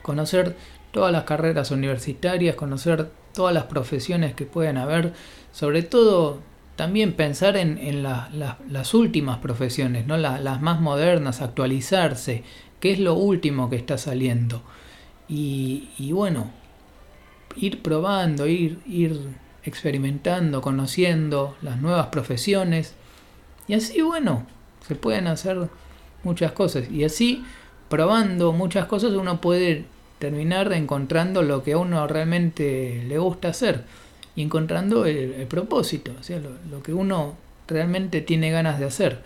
Conocer 0.00 0.56
todas 0.92 1.12
las 1.12 1.24
carreras 1.24 1.70
universitarias, 1.70 2.54
conocer 2.54 3.10
todas 3.34 3.54
las 3.54 3.64
profesiones 3.64 4.34
que 4.34 4.46
pueden 4.46 4.76
haber, 4.76 5.12
sobre 5.52 5.82
todo 5.82 6.40
también 6.76 7.12
pensar 7.12 7.56
en, 7.56 8.02
las 8.02 8.94
últimas 8.94 9.38
profesiones, 9.38 10.06
¿no? 10.06 10.16
las 10.16 10.62
más 10.62 10.80
modernas, 10.80 11.42
actualizarse, 11.42 12.44
qué 12.80 12.92
es 12.92 12.98
lo 12.98 13.14
último 13.14 13.70
que 13.70 13.76
está 13.76 13.98
saliendo. 13.98 14.62
Y, 15.28 16.10
bueno, 16.12 16.50
ir 17.56 17.82
probando, 17.82 18.46
ir, 18.46 18.80
ir 18.86 19.18
experimentando, 19.64 20.60
conociendo 20.60 21.56
las 21.62 21.80
nuevas 21.80 22.08
profesiones. 22.08 22.94
Y 23.68 23.74
así, 23.74 24.02
bueno, 24.02 24.46
se 24.86 24.94
pueden 24.94 25.26
hacer 25.26 25.68
muchas 26.24 26.52
cosas. 26.52 26.90
Y 26.90 27.04
así, 27.04 27.44
probando 27.88 28.52
muchas 28.52 28.86
cosas, 28.86 29.12
uno 29.12 29.40
puede 29.40 29.84
terminar 30.18 30.72
encontrando 30.72 31.42
lo 31.42 31.62
que 31.62 31.72
a 31.72 31.78
uno 31.78 32.06
realmente 32.06 33.02
le 33.06 33.18
gusta 33.18 33.48
hacer 33.48 33.84
y 34.36 34.42
encontrando 34.42 35.04
el, 35.04 35.46
propósito, 35.46 36.12
lo, 36.70 36.82
que 36.82 36.92
uno 36.92 37.36
realmente 37.66 38.20
tiene 38.20 38.50
ganas 38.50 38.78
de 38.78 38.86
hacer. 38.86 39.20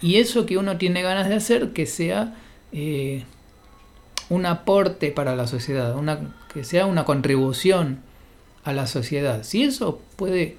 Y 0.00 0.16
eso 0.16 0.46
que 0.46 0.58
uno 0.58 0.78
tiene 0.78 1.02
ganas 1.02 1.28
de 1.28 1.34
hacer 1.34 1.72
que 1.72 1.86
sea 1.86 2.34
eh, 2.72 3.24
un 4.28 4.46
aporte 4.46 5.10
para 5.10 5.36
la 5.36 5.46
sociedad, 5.46 5.96
una, 5.96 6.34
que 6.52 6.64
sea 6.64 6.86
una 6.86 7.04
contribución 7.04 8.00
a 8.64 8.72
la 8.72 8.86
sociedad. 8.86 9.42
Si 9.42 9.64
eso 9.64 10.00
puede, 10.16 10.56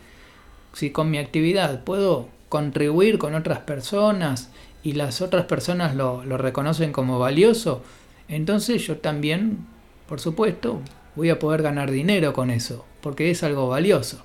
si 0.74 0.92
con 0.92 1.10
mi 1.10 1.18
actividad 1.18 1.84
puedo 1.84 2.30
contribuir 2.50 3.18
con 3.18 3.36
otras 3.36 3.60
personas 3.60 4.50
y 4.84 4.94
las 4.94 5.22
otras 5.22 5.46
personas 5.46 5.96
lo, 5.96 6.22
reconocen 6.38 6.92
como 6.92 7.20
valioso, 7.20 7.84
entonces 8.28 8.86
yo 8.86 8.98
también, 8.98 9.66
por 10.08 10.20
supuesto, 10.20 10.82
voy 11.16 11.30
a 11.30 11.40
poder 11.40 11.62
ganar 11.62 11.92
dinero 11.92 12.34
con 12.34 12.52
eso, 12.52 12.86
porque 13.02 13.30
es 13.32 13.44
algo 13.44 13.68
valioso. 13.68 14.24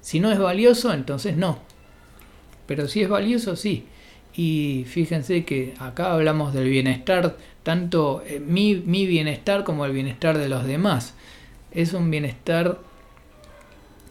Si 0.00 0.20
no 0.20 0.30
es 0.32 0.38
valioso, 0.38 0.92
entonces 0.92 1.36
no. 1.36 1.58
Pero 2.66 2.88
si 2.88 3.02
es 3.02 3.08
valioso, 3.08 3.56
sí. 3.56 3.86
Y 4.34 4.84
fíjense 4.88 5.44
que 5.44 5.74
acá 5.78 6.12
hablamos 6.12 6.54
del 6.54 6.68
bienestar, 6.68 7.36
tanto 7.62 8.22
eh, 8.26 8.40
mi, 8.40 8.76
mi, 8.76 9.06
bienestar 9.06 9.64
como 9.64 9.84
el 9.84 9.92
bienestar 9.92 10.38
de 10.38 10.48
los 10.48 10.64
demás. 10.64 11.14
Es 11.72 11.92
un 11.92 12.10
bienestar 12.10 12.78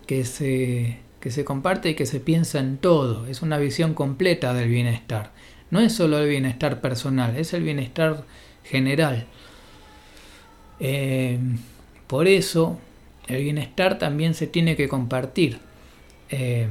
que 0.05 0.25
se, 0.25 0.99
que 1.19 1.32
se 1.32 1.43
comparte 1.45 1.89
y 1.89 1.95
que 1.95 2.05
se 2.05 2.19
piensa 2.19 2.60
en 2.60 2.77
todo. 2.77 3.27
Es 3.27 3.41
una 3.41 3.58
visión 3.58 3.93
completa 3.93 4.53
del 4.53 4.69
bienestar. 4.69 5.32
No 5.71 5.79
es 5.79 5.93
solo 5.93 6.19
el 6.19 6.29
bienestar 6.29 6.82
personal, 6.82 7.36
es 7.38 7.53
el 7.53 7.63
bienestar 7.63 8.23
general. 8.63 9.25
Eh, 10.79 11.39
por 12.08 12.27
eso 12.27 12.79
el 13.27 13.43
bienestar 13.43 13.99
también 13.99 14.34
se 14.34 14.47
tiene 14.47 14.75
que 14.75 14.88
compartir. 14.88 15.60
Eh, 16.29 16.67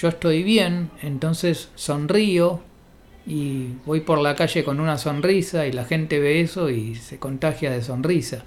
yo 0.00 0.08
estoy 0.08 0.42
bien, 0.42 0.90
entonces 1.02 1.70
sonrío 1.74 2.62
y 3.26 3.72
voy 3.84 4.00
por 4.00 4.18
la 4.20 4.36
calle 4.36 4.64
con 4.64 4.80
una 4.80 4.96
sonrisa 4.96 5.66
y 5.66 5.72
la 5.72 5.84
gente 5.84 6.18
ve 6.18 6.40
eso 6.40 6.70
y 6.70 6.94
se 6.94 7.18
contagia 7.18 7.70
de 7.70 7.82
sonrisa. 7.82 8.44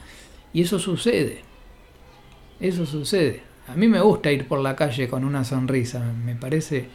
Y 0.53 0.63
eso 0.63 0.79
sucede. 0.79 1.41
Eso 2.59 2.85
sucede. 2.85 3.50
A 3.71 3.75
mí 3.75 3.87
me 3.87 4.01
gusta 4.01 4.31
ir 4.31 4.47
por 4.47 4.59
la 4.59 4.75
calle 4.75 5.07
con 5.07 5.23
una 5.23 5.43
sonrisa. 5.43 5.99
Me 5.99 6.35
parece 6.35 6.89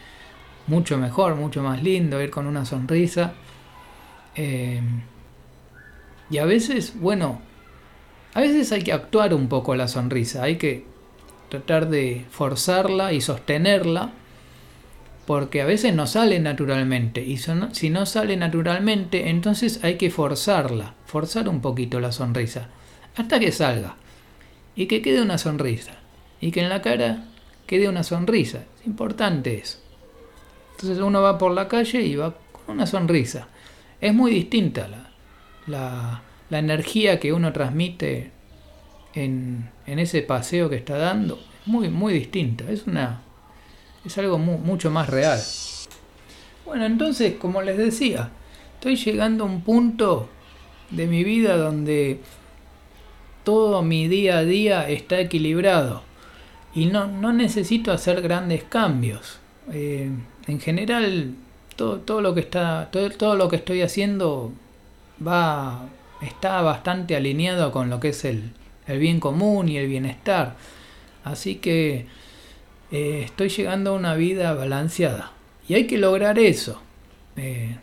mucho 0.66 0.98
mejor, 0.98 1.34
mucho 1.36 1.62
más 1.62 1.82
lindo 1.82 2.20
ir 2.20 2.30
con 2.30 2.46
una 2.46 2.64
sonrisa. 2.64 3.32
Eh, 4.34 4.80
y 6.28 6.38
a 6.38 6.44
veces, 6.44 6.92
bueno, 7.00 7.40
a 8.34 8.40
veces 8.40 8.70
hay 8.72 8.82
que 8.82 8.92
actuar 8.92 9.32
un 9.32 9.48
poco 9.48 9.74
la 9.74 9.88
sonrisa, 9.88 10.42
hay 10.42 10.56
que 10.56 10.84
tratar 11.48 11.88
de 11.88 12.26
forzarla 12.30 13.12
y 13.12 13.20
sostenerla, 13.20 14.12
porque 15.24 15.62
a 15.62 15.66
veces 15.66 15.94
no 15.94 16.06
sale 16.06 16.38
naturalmente, 16.38 17.24
y 17.24 17.38
si 17.38 17.90
no 17.90 18.06
sale 18.06 18.36
naturalmente, 18.36 19.30
entonces 19.30 19.82
hay 19.82 19.96
que 19.96 20.10
forzarla, 20.10 20.94
forzar 21.06 21.48
un 21.48 21.60
poquito 21.60 21.98
la 21.98 22.12
sonrisa, 22.12 22.68
hasta 23.16 23.40
que 23.40 23.52
salga, 23.52 23.96
y 24.74 24.86
que 24.86 25.00
quede 25.00 25.22
una 25.22 25.38
sonrisa, 25.38 25.92
y 26.40 26.51
que 26.51 26.61
en 26.61 26.68
la 26.68 26.83
cara 26.83 27.25
quede 27.66 27.88
una 27.88 28.03
sonrisa, 28.03 28.64
es 28.81 28.87
importante 28.87 29.59
eso. 29.59 29.79
Entonces 30.72 30.99
uno 30.99 31.22
va 31.22 31.38
por 31.38 31.53
la 31.53 31.68
calle 31.68 32.03
y 32.03 32.16
va 32.16 32.35
con 32.53 32.77
una 32.77 32.87
sonrisa, 32.87 33.49
es 34.01 34.14
muy 34.14 34.31
distinta 34.31 34.88
la, 35.66 36.22
la, 36.51 36.59
energía 36.59 37.18
que 37.18 37.33
uno 37.33 37.53
transmite 37.53 38.31
en, 39.14 39.70
ese 39.87 40.22
paseo 40.22 40.68
que 40.68 40.77
está 40.77 40.99
dando 40.99 41.40
muy, 41.64 41.88
muy 41.88 42.12
distinta. 42.12 42.64
Es, 42.70 42.87
una, 42.87 43.22
es 44.05 44.16
algo 44.18 44.38
mucho 44.38 44.90
más 44.90 45.09
real. 45.09 45.40
Bueno, 46.66 46.85
entonces, 46.85 47.35
como 47.37 47.62
les 47.62 47.79
decía, 47.79 48.31
estoy 48.75 48.96
llegando 48.96 49.44
a 49.44 49.46
un 49.46 49.62
punto 49.62 50.29
de 50.90 51.07
mi 51.07 51.25
vida 51.25 51.57
donde 51.57 52.20
todo 53.44 53.83
mi 53.83 54.09
día 54.09 54.38
a 54.38 54.44
día 54.44 54.88
está 54.88 55.18
equilibrado 55.20 56.03
y 56.76 56.84
no, 56.84 57.06
no 57.06 57.32
necesito 57.32 57.90
hacer 57.90 58.20
grandes 58.20 58.62
cambios. 58.62 59.38
Eh, 59.72 60.10
en 60.46 60.60
general, 60.60 61.32
todo, 61.74 62.00
todo, 62.00 62.20
lo 62.20 62.34
que 62.34 62.40
está, 62.40 62.90
todo, 62.92 63.08
todo 63.10 63.34
lo 63.34 63.48
que 63.48 63.56
estoy 63.56 63.80
haciendo 63.80 64.52
va, 65.26 65.88
está 66.20 66.60
bastante 66.60 67.16
alineado 67.16 67.72
con 67.72 67.88
lo 67.88 67.98
que 67.98 68.10
es 68.10 68.26
el, 68.26 68.52
bien 68.86 69.20
común 69.20 69.70
y 69.70 69.78
el 69.78 69.88
bienestar. 69.88 70.56
Así 71.24 71.54
que 71.56 72.04
eh, 72.92 73.22
estoy 73.24 73.48
llegando 73.48 73.92
a 73.92 73.94
una 73.94 74.14
vida 74.14 74.52
balanceada. 74.52 75.32
Y 75.66 75.74
hay 75.74 75.86
que 75.86 75.96
lograr 75.96 76.38
eso. 76.38 76.82
Eh, 77.36 77.74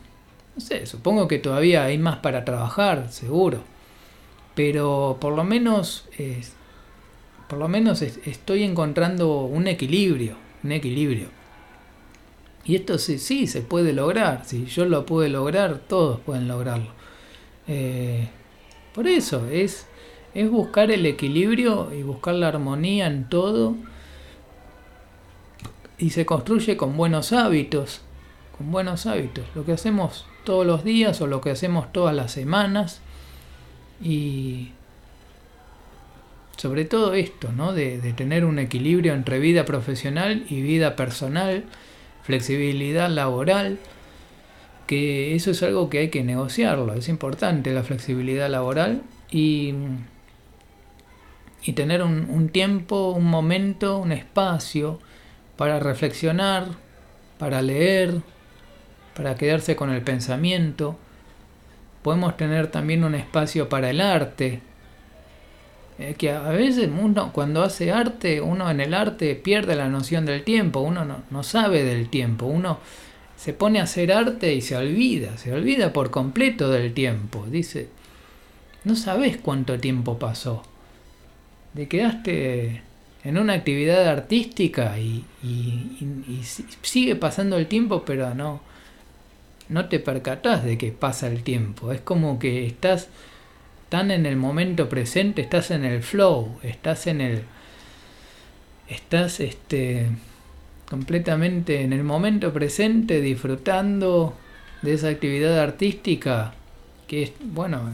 no 0.56 0.62
sé, 0.62 0.86
supongo 0.86 1.28
que 1.28 1.40
todavía 1.40 1.84
hay 1.84 1.98
más 1.98 2.18
para 2.18 2.46
trabajar, 2.46 3.12
seguro. 3.12 3.64
Pero 4.54 5.18
por 5.20 5.34
lo 5.34 5.44
menos, 5.44 6.08
por 7.48 7.60
lo 7.60 7.68
menos 7.68 8.02
estoy 8.02 8.64
encontrando 8.64 9.42
un 9.42 9.68
equilibrio, 9.68 10.36
un 10.64 10.72
equilibrio. 10.72 11.28
Y 12.66 12.76
esto 12.76 12.98
sí, 12.98 13.20
sí 13.20 13.48
se 13.48 13.62
puede 13.62 13.94
lograr. 13.94 14.46
Si 14.46 14.66
yo 14.66 14.86
lo 14.86 15.06
pude 15.06 15.30
lograr, 15.30 15.80
todos 15.80 16.20
pueden 16.22 16.48
lograrlo. 16.48 16.92
Eh, 17.68 18.30
por 18.94 19.08
eso, 19.08 19.48
es, 19.48 19.88
es 20.34 20.50
buscar 20.50 20.92
el 20.92 21.06
equilibrio 21.06 21.94
y 21.94 22.04
buscar 22.04 22.36
la 22.36 22.48
armonía 22.48 23.08
en 23.08 23.28
todo. 23.28 23.76
Y 25.98 26.12
se 26.12 26.26
construye 26.26 26.78
con 26.78 26.96
buenos 26.96 27.34
hábitos, 27.34 28.02
con 28.58 28.72
buenos 28.72 29.06
hábitos. 29.06 29.46
Lo 29.56 29.66
que 29.66 29.74
hacemos 29.74 30.26
todos 30.46 30.66
los 30.66 30.84
días 30.84 31.20
o 31.22 31.28
lo 31.28 31.42
que 31.42 31.52
hacemos 31.52 31.92
todas 31.92 32.16
las 32.16 32.32
semanas. 32.32 33.02
Y 34.02 34.72
sobre 36.58 36.86
todo 36.86 37.14
esto, 37.14 37.52
¿no? 37.52 37.74
de, 37.74 37.98
tener 38.16 38.46
un 38.46 38.60
equilibrio 38.60 39.14
entre 39.14 39.40
vida 39.40 39.66
profesional 39.66 40.46
y 40.50 40.62
vida 40.62 40.96
personal, 40.96 41.64
flexibilidad 42.24 43.10
laboral, 43.10 43.80
que 44.88 45.36
eso 45.36 45.52
es 45.52 45.64
algo 45.64 45.90
que 45.90 46.00
hay 46.00 46.10
que 46.10 46.24
negociarlo, 46.24 46.94
es 46.94 47.10
importante 47.10 47.74
la 47.74 47.84
flexibilidad 47.84 48.50
laboral 48.50 49.02
y, 49.32 49.74
y 51.64 51.74
tener 51.74 52.04
un, 52.04 52.50
tiempo, 52.50 53.12
un 53.12 53.26
momento, 53.26 53.98
un 53.98 54.12
espacio 54.12 55.00
para 55.58 55.80
reflexionar, 55.80 56.68
para 57.38 57.62
leer, 57.62 58.22
para 59.16 59.36
quedarse 59.36 59.76
con 59.76 59.90
el 59.90 60.02
pensamiento. 60.02 60.98
podemos 62.02 62.36
tener 62.36 62.68
también 62.68 63.04
un 63.04 63.16
espacio 63.16 63.70
para 63.70 63.90
el 63.90 64.02
arte. 64.02 64.62
Eh, 66.00 66.16
que 66.18 66.32
a 66.32 66.50
veces 66.50 66.90
uno 67.00 67.32
cuando 67.32 67.62
hace 67.62 67.92
arte, 67.92 68.42
uno 68.42 68.70
en 68.70 68.80
el 68.80 68.94
arte 68.94 69.36
pierde 69.36 69.76
la 69.76 69.90
noción 69.90 70.26
del 70.26 70.44
tiempo, 70.44 70.80
uno 70.80 71.06
no, 71.06 71.24
no 71.30 71.44
sabe 71.44 71.84
del 71.84 72.10
tiempo, 72.10 72.48
uno 72.48 72.80
se 73.36 73.54
pone 73.54 73.80
a 73.80 73.84
hacer 73.84 74.12
arte 74.12 74.54
y 74.54 74.62
se 74.62 74.76
olvida, 74.76 75.38
se 75.38 75.54
olvida 75.54 75.94
por 75.94 76.12
completo 76.12 76.70
del 76.70 76.94
tiempo. 76.94 77.46
Dice, 77.50 77.90
no 78.86 78.96
sabes 78.96 79.38
cuánto 79.38 79.80
tiempo 79.80 80.18
pasó. 80.18 80.64
Te 81.76 81.88
quedaste 81.88 82.82
en 83.24 83.38
una 83.38 83.54
actividad 83.54 84.08
artística 84.08 84.98
y, 85.00 85.26
sigue 86.82 87.16
pasando 87.16 87.58
el 87.58 87.68
tiempo, 87.68 88.04
pero 88.06 88.34
no, 88.34 88.62
no 89.70 89.90
te 89.90 90.00
percatás 90.00 90.64
de 90.64 90.78
que 90.78 90.92
pasa 90.92 91.28
el 91.28 91.44
tiempo. 91.44 91.92
Es 91.92 92.02
como 92.02 92.40
que 92.40 92.66
estás 92.66 93.10
tan 93.94 94.10
en 94.10 94.26
el 94.26 94.38
momento 94.38 94.90
presente, 94.90 95.44
estás 95.44 95.70
en 95.70 95.86
el 95.86 96.02
flow, 96.02 96.58
estás 96.64 97.06
en 97.06 97.22
el. 97.22 97.44
estás 98.90 99.40
este 99.40 100.08
completamente 100.90 101.82
en 101.84 101.94
el 101.94 102.04
momento 102.04 102.52
presente 102.52 103.22
disfrutando 103.22 104.34
de 104.82 104.96
esa 104.96 105.10
actividad 105.10 105.60
artística 105.60 106.56
que 107.06 107.22
es, 107.22 107.34
bueno, 107.40 107.92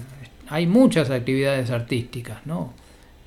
hay 0.48 0.68
muchas 0.68 1.10
actividades 1.10 1.70
artísticas, 1.70 2.46
¿no? 2.46 2.74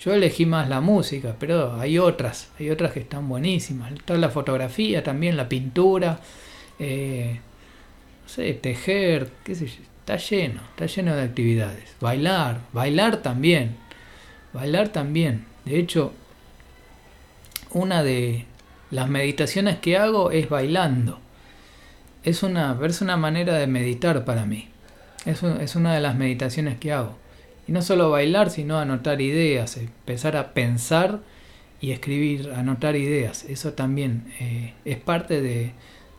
Yo 0.00 0.14
elegí 0.14 0.46
más 0.46 0.66
la 0.70 0.80
música, 0.80 1.36
pero 1.38 1.78
hay 1.78 1.98
otras, 1.98 2.52
hay 2.58 2.70
otras 2.70 2.92
que 2.92 3.00
están 3.00 3.28
buenísimas. 3.28 3.92
Está 3.92 4.16
la 4.16 4.30
fotografía 4.30 5.02
también, 5.02 5.36
la 5.36 5.46
pintura, 5.46 6.20
eh, 6.78 7.38
no 8.22 8.28
sé, 8.30 8.54
tejer, 8.54 9.28
qué 9.44 9.54
sé 9.54 9.66
yo, 9.66 9.91
está 10.02 10.16
lleno, 10.16 10.60
está 10.70 10.86
lleno 10.86 11.16
de 11.16 11.22
actividades. 11.22 11.96
Bailar, 12.00 12.60
bailar 12.72 13.18
también, 13.18 13.76
bailar 14.52 14.88
también. 14.90 15.46
De 15.64 15.78
hecho, 15.78 16.12
una 17.70 18.02
de 18.02 18.44
las 18.90 19.08
meditaciones 19.08 19.78
que 19.78 19.96
hago 19.96 20.30
es 20.30 20.48
bailando. 20.48 21.18
Es 22.24 22.42
una, 22.42 22.78
es 22.84 23.00
una 23.00 23.16
manera 23.16 23.54
de 23.54 23.66
meditar 23.66 24.24
para 24.24 24.44
mí. 24.44 24.68
Es, 25.24 25.42
es 25.42 25.76
una 25.76 25.94
de 25.94 26.00
las 26.00 26.16
meditaciones 26.16 26.78
que 26.78 26.92
hago. 26.92 27.16
Y 27.66 27.72
no 27.72 27.82
solo 27.82 28.10
bailar, 28.10 28.50
sino 28.50 28.78
anotar 28.78 29.20
ideas, 29.20 29.76
empezar 29.76 30.36
a 30.36 30.52
pensar 30.52 31.20
y 31.82 31.90
escribir, 31.90 32.50
anotar 32.54 32.96
ideas. 32.96 33.44
Eso 33.44 33.74
también 33.74 34.32
eh, 34.40 34.72
es 34.84 34.96
parte 34.98 35.42
de, 35.42 35.72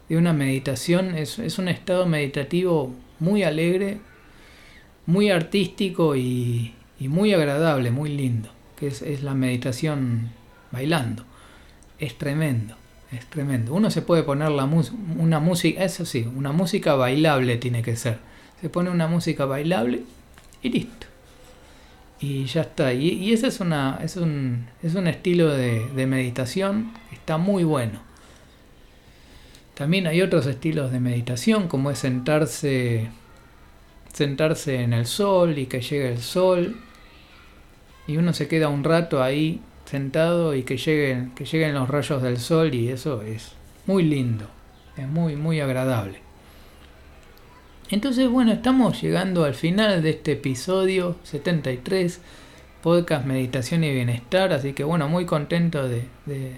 una 0.09 0.33
meditación, 0.33 1.17
es, 1.17 1.39
un 1.57 1.67
estado 1.67 2.05
meditativo 2.05 2.93
muy 3.19 3.43
alegre, 3.43 3.99
muy 5.05 5.29
artístico 5.29 6.15
y, 6.15 6.73
muy 6.99 7.33
agradable, 7.33 7.91
muy 7.91 8.09
lindo, 8.09 8.49
que 8.77 8.87
es, 8.87 9.23
la 9.23 9.33
meditación 9.33 10.29
bailando. 10.71 11.25
Es 11.99 12.17
tremendo, 12.17 12.75
es 13.11 13.25
tremendo. 13.25 13.73
Uno 13.73 13.91
se 13.91 14.01
puede 14.01 14.23
poner 14.23 14.51
la 14.51 14.65
una 15.17 15.39
música, 15.39 15.83
eso 15.83 16.05
sí, 16.05 16.25
una 16.35 16.51
música 16.51 16.95
bailable 16.95 17.57
tiene 17.57 17.81
que 17.81 17.95
ser. 17.95 18.19
Se 18.61 18.69
pone 18.69 18.89
una 18.89 19.07
música 19.07 19.45
bailable 19.45 20.03
y 20.61 20.69
listo 20.69 21.07
y 22.23 22.45
ya 22.45 22.61
está. 22.61 22.93
Y, 22.93 23.33
ese 23.33 23.47
es, 23.47 23.59
una, 23.59 23.99
es, 24.01 24.15
un, 24.15 24.67
es 24.81 24.95
un 24.95 25.07
estilo 25.07 25.49
de, 25.49 25.85
de, 25.89 26.07
meditación 26.07 26.93
que 27.09 27.15
está 27.15 27.37
muy 27.37 27.65
bueno. 27.65 27.99
También 29.75 30.07
hay 30.07 30.21
otros 30.21 30.45
estilos 30.45 30.91
de 30.91 30.99
meditación, 30.99 31.67
como 31.67 31.89
es 31.89 31.99
sentarse, 31.99 33.09
sentarse 34.13 34.81
en 34.81 34.93
el 34.93 35.05
sol 35.05 35.57
y 35.57 35.65
que 35.65 35.81
llegue 35.81 36.11
el 36.11 36.21
sol. 36.21 36.75
Y 38.05 38.17
uno 38.17 38.33
se 38.33 38.47
queda 38.47 38.67
un 38.69 38.83
rato 38.83 39.23
ahí 39.23 39.61
sentado 39.85 40.55
y 40.55 40.63
que 40.63 40.77
lleguen, 40.77 41.31
que 41.35 41.45
lleguen 41.45 41.73
los 41.73 41.89
rayos 41.89 42.21
del 42.21 42.37
sol 42.37 42.73
y 42.73 42.89
eso 42.89 43.21
es 43.21 43.53
muy 43.85 44.03
lindo, 44.03 44.47
es 44.97 45.07
muy, 45.07 45.35
muy 45.35 45.59
agradable. 45.59 46.19
Entonces, 47.89 48.29
bueno, 48.29 48.51
estamos 48.51 49.01
llegando 49.01 49.43
al 49.43 49.53
final 49.53 50.01
de 50.01 50.11
este 50.11 50.33
episodio 50.33 51.17
73, 51.23 52.21
podcast 52.81 53.25
Meditación 53.25 53.83
y 53.83 53.93
Bienestar, 53.93 54.51
así 54.53 54.73
que 54.73 54.83
bueno, 54.83 55.07
muy 55.07 55.25
contento 55.25 55.87
de, 55.87 56.05
de, 56.25 56.57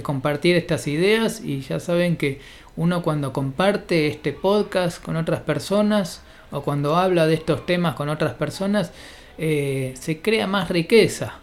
compartir 0.00 0.56
estas 0.56 0.86
ideas 0.86 1.42
y 1.44 1.60
ya 1.60 1.80
saben 1.80 2.16
que 2.16 2.40
uno 2.76 3.02
cuando 3.02 3.32
comparte 3.32 4.06
este 4.06 4.32
podcast 4.32 5.02
con 5.02 5.16
otras 5.16 5.40
personas 5.40 6.22
o 6.50 6.62
cuando 6.62 6.96
habla 6.96 7.26
de 7.26 7.34
estos 7.34 7.66
temas 7.66 7.94
con 7.94 8.08
otras 8.08 8.34
personas, 8.34 8.92
eh, 9.36 9.92
se 10.00 10.20
crea 10.20 10.46
más 10.46 10.70
riqueza. 10.70 11.40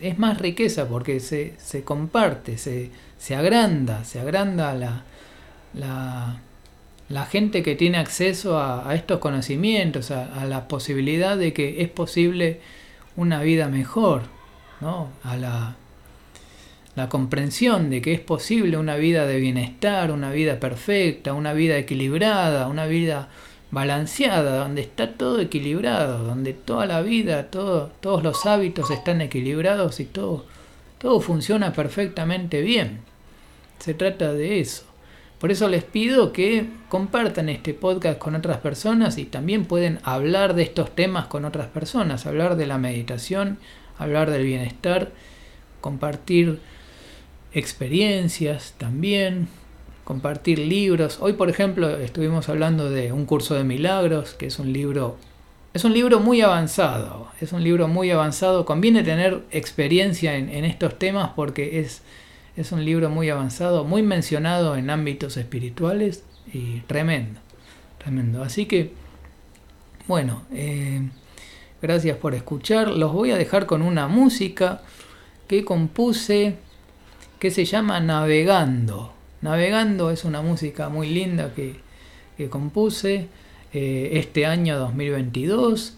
es 0.00 0.18
más 0.18 0.38
riqueza 0.38 0.86
porque 0.86 1.18
se, 1.18 1.54
se 1.58 1.82
comparte, 1.82 2.58
se, 2.58 2.90
se 3.18 3.34
agranda, 3.34 4.04
se 4.04 4.20
agranda 4.20 4.74
la, 4.74 5.02
la 5.74 6.36
la 7.12 7.26
gente 7.26 7.62
que 7.62 7.74
tiene 7.74 7.98
acceso 7.98 8.58
a, 8.58 8.94
estos 8.94 9.18
conocimientos, 9.18 10.10
a, 10.10 10.44
la 10.46 10.66
posibilidad 10.66 11.36
de 11.36 11.52
que 11.52 11.82
es 11.82 11.90
posible 11.90 12.60
una 13.16 13.42
vida 13.42 13.68
mejor, 13.68 14.22
¿no? 14.80 15.10
a 15.22 15.36
la, 15.36 15.76
la 16.94 17.08
comprensión 17.08 17.88
de 17.90 18.02
que 18.02 18.12
es 18.12 18.20
posible 18.20 18.76
una 18.76 18.96
vida 18.96 19.26
de 19.26 19.40
bienestar, 19.40 20.10
una 20.10 20.30
vida 20.30 20.60
perfecta, 20.60 21.32
una 21.32 21.52
vida 21.52 21.78
equilibrada, 21.78 22.68
una 22.68 22.86
vida 22.86 23.28
balanceada, 23.70 24.58
donde 24.58 24.82
está 24.82 25.14
todo 25.14 25.40
equilibrado, 25.40 26.24
donde 26.24 26.52
toda 26.52 26.84
la 26.84 27.00
vida, 27.00 27.50
todo, 27.50 27.90
todos 28.00 28.22
los 28.22 28.44
hábitos 28.44 28.90
están 28.90 29.22
equilibrados 29.22 29.98
y 30.00 30.04
todo, 30.04 30.44
todo 30.98 31.20
funciona 31.20 31.72
perfectamente 31.72 32.60
bien. 32.60 33.00
Se 33.78 33.94
trata 33.94 34.34
de 34.34 34.60
eso. 34.60 34.84
Por 35.38 35.50
eso 35.50 35.68
les 35.68 35.82
pido 35.82 36.32
que 36.32 36.66
compartan 36.88 37.48
este 37.48 37.74
podcast 37.74 38.18
con 38.18 38.36
otras 38.36 38.58
personas 38.58 39.18
y 39.18 39.24
también 39.24 39.64
pueden 39.64 39.98
hablar 40.04 40.54
de 40.54 40.62
estos 40.62 40.94
temas 40.94 41.26
con 41.26 41.44
otras 41.44 41.66
personas, 41.68 42.26
hablar 42.26 42.54
de 42.56 42.66
la 42.66 42.78
meditación, 42.78 43.58
hablar 43.98 44.30
del 44.30 44.44
bienestar, 44.44 45.10
compartir 45.80 46.60
experiencias 47.54 48.74
también, 48.78 49.48
compartir 50.04 50.58
libros. 50.58 51.18
Hoy, 51.20 51.34
por 51.34 51.50
ejemplo, 51.50 51.98
estuvimos 51.98 52.48
hablando 52.48 52.90
de 52.90 53.12
un 53.12 53.26
curso 53.26 53.54
de 53.54 53.64
milagros, 53.64 54.34
que 54.34 54.46
es 54.46 54.58
un 54.58 54.72
libro 54.72 55.16
es 55.74 55.84
un 55.84 55.94
libro 55.94 56.20
muy 56.20 56.42
avanzado, 56.42 57.28
es 57.40 57.52
un 57.52 57.64
libro 57.64 57.88
muy 57.88 58.10
avanzado. 58.10 58.66
Conviene 58.66 59.02
tener 59.02 59.42
experiencia 59.50 60.36
en, 60.36 60.66
estos 60.66 60.98
temas 60.98 61.30
porque 61.34 61.80
es 61.80 62.02
es 62.56 62.72
un 62.72 62.84
libro 62.84 63.08
muy 63.08 63.30
avanzado, 63.30 63.84
muy 63.84 64.02
mencionado 64.02 64.76
en 64.76 64.90
ámbitos 64.90 65.38
espirituales 65.38 66.22
y 66.52 66.80
tremendo, 66.80 67.40
tremendo. 67.96 68.42
Así 68.42 68.66
que, 68.66 68.92
bueno, 70.06 70.42
eh, 70.52 71.08
gracias 71.80 72.18
por 72.18 72.34
escuchar. 72.34 72.88
Los 72.88 73.12
voy 73.12 73.30
a 73.30 73.36
dejar 73.36 73.64
con 73.64 73.80
una 73.80 74.06
música 74.06 74.82
que 75.48 75.64
compuse 75.64 76.56
que 77.42 77.50
se 77.50 77.64
llama 77.64 77.98
Navegando. 77.98 79.12
Navegando 79.40 80.12
es 80.12 80.24
una 80.24 80.42
música 80.42 80.88
muy 80.88 81.08
linda 81.08 81.52
que, 81.52 81.74
compuse 82.48 83.26
eh, 83.72 84.10
este 84.12 84.46
año 84.46 84.78
2022 84.78 85.96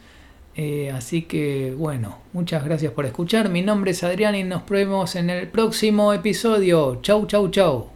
eh, 0.57 0.91
así 0.91 1.23
que 1.23 1.75
bueno, 1.77 2.19
muchas 2.33 2.65
gracias 2.65 2.93
por 2.93 3.05
escuchar. 3.05 3.51
Mi 3.51 3.61
nombre 3.61 3.91
es 3.91 4.03
Adrián 4.05 4.35
y 4.37 4.45
nos 4.45 4.67
vemos 4.67 5.17
en 5.17 5.29
el 5.29 5.49
próximo 5.49 6.15
episodio. 6.15 7.01
Chau, 7.03 7.27
chau, 7.27 7.51
chau. 7.51 7.94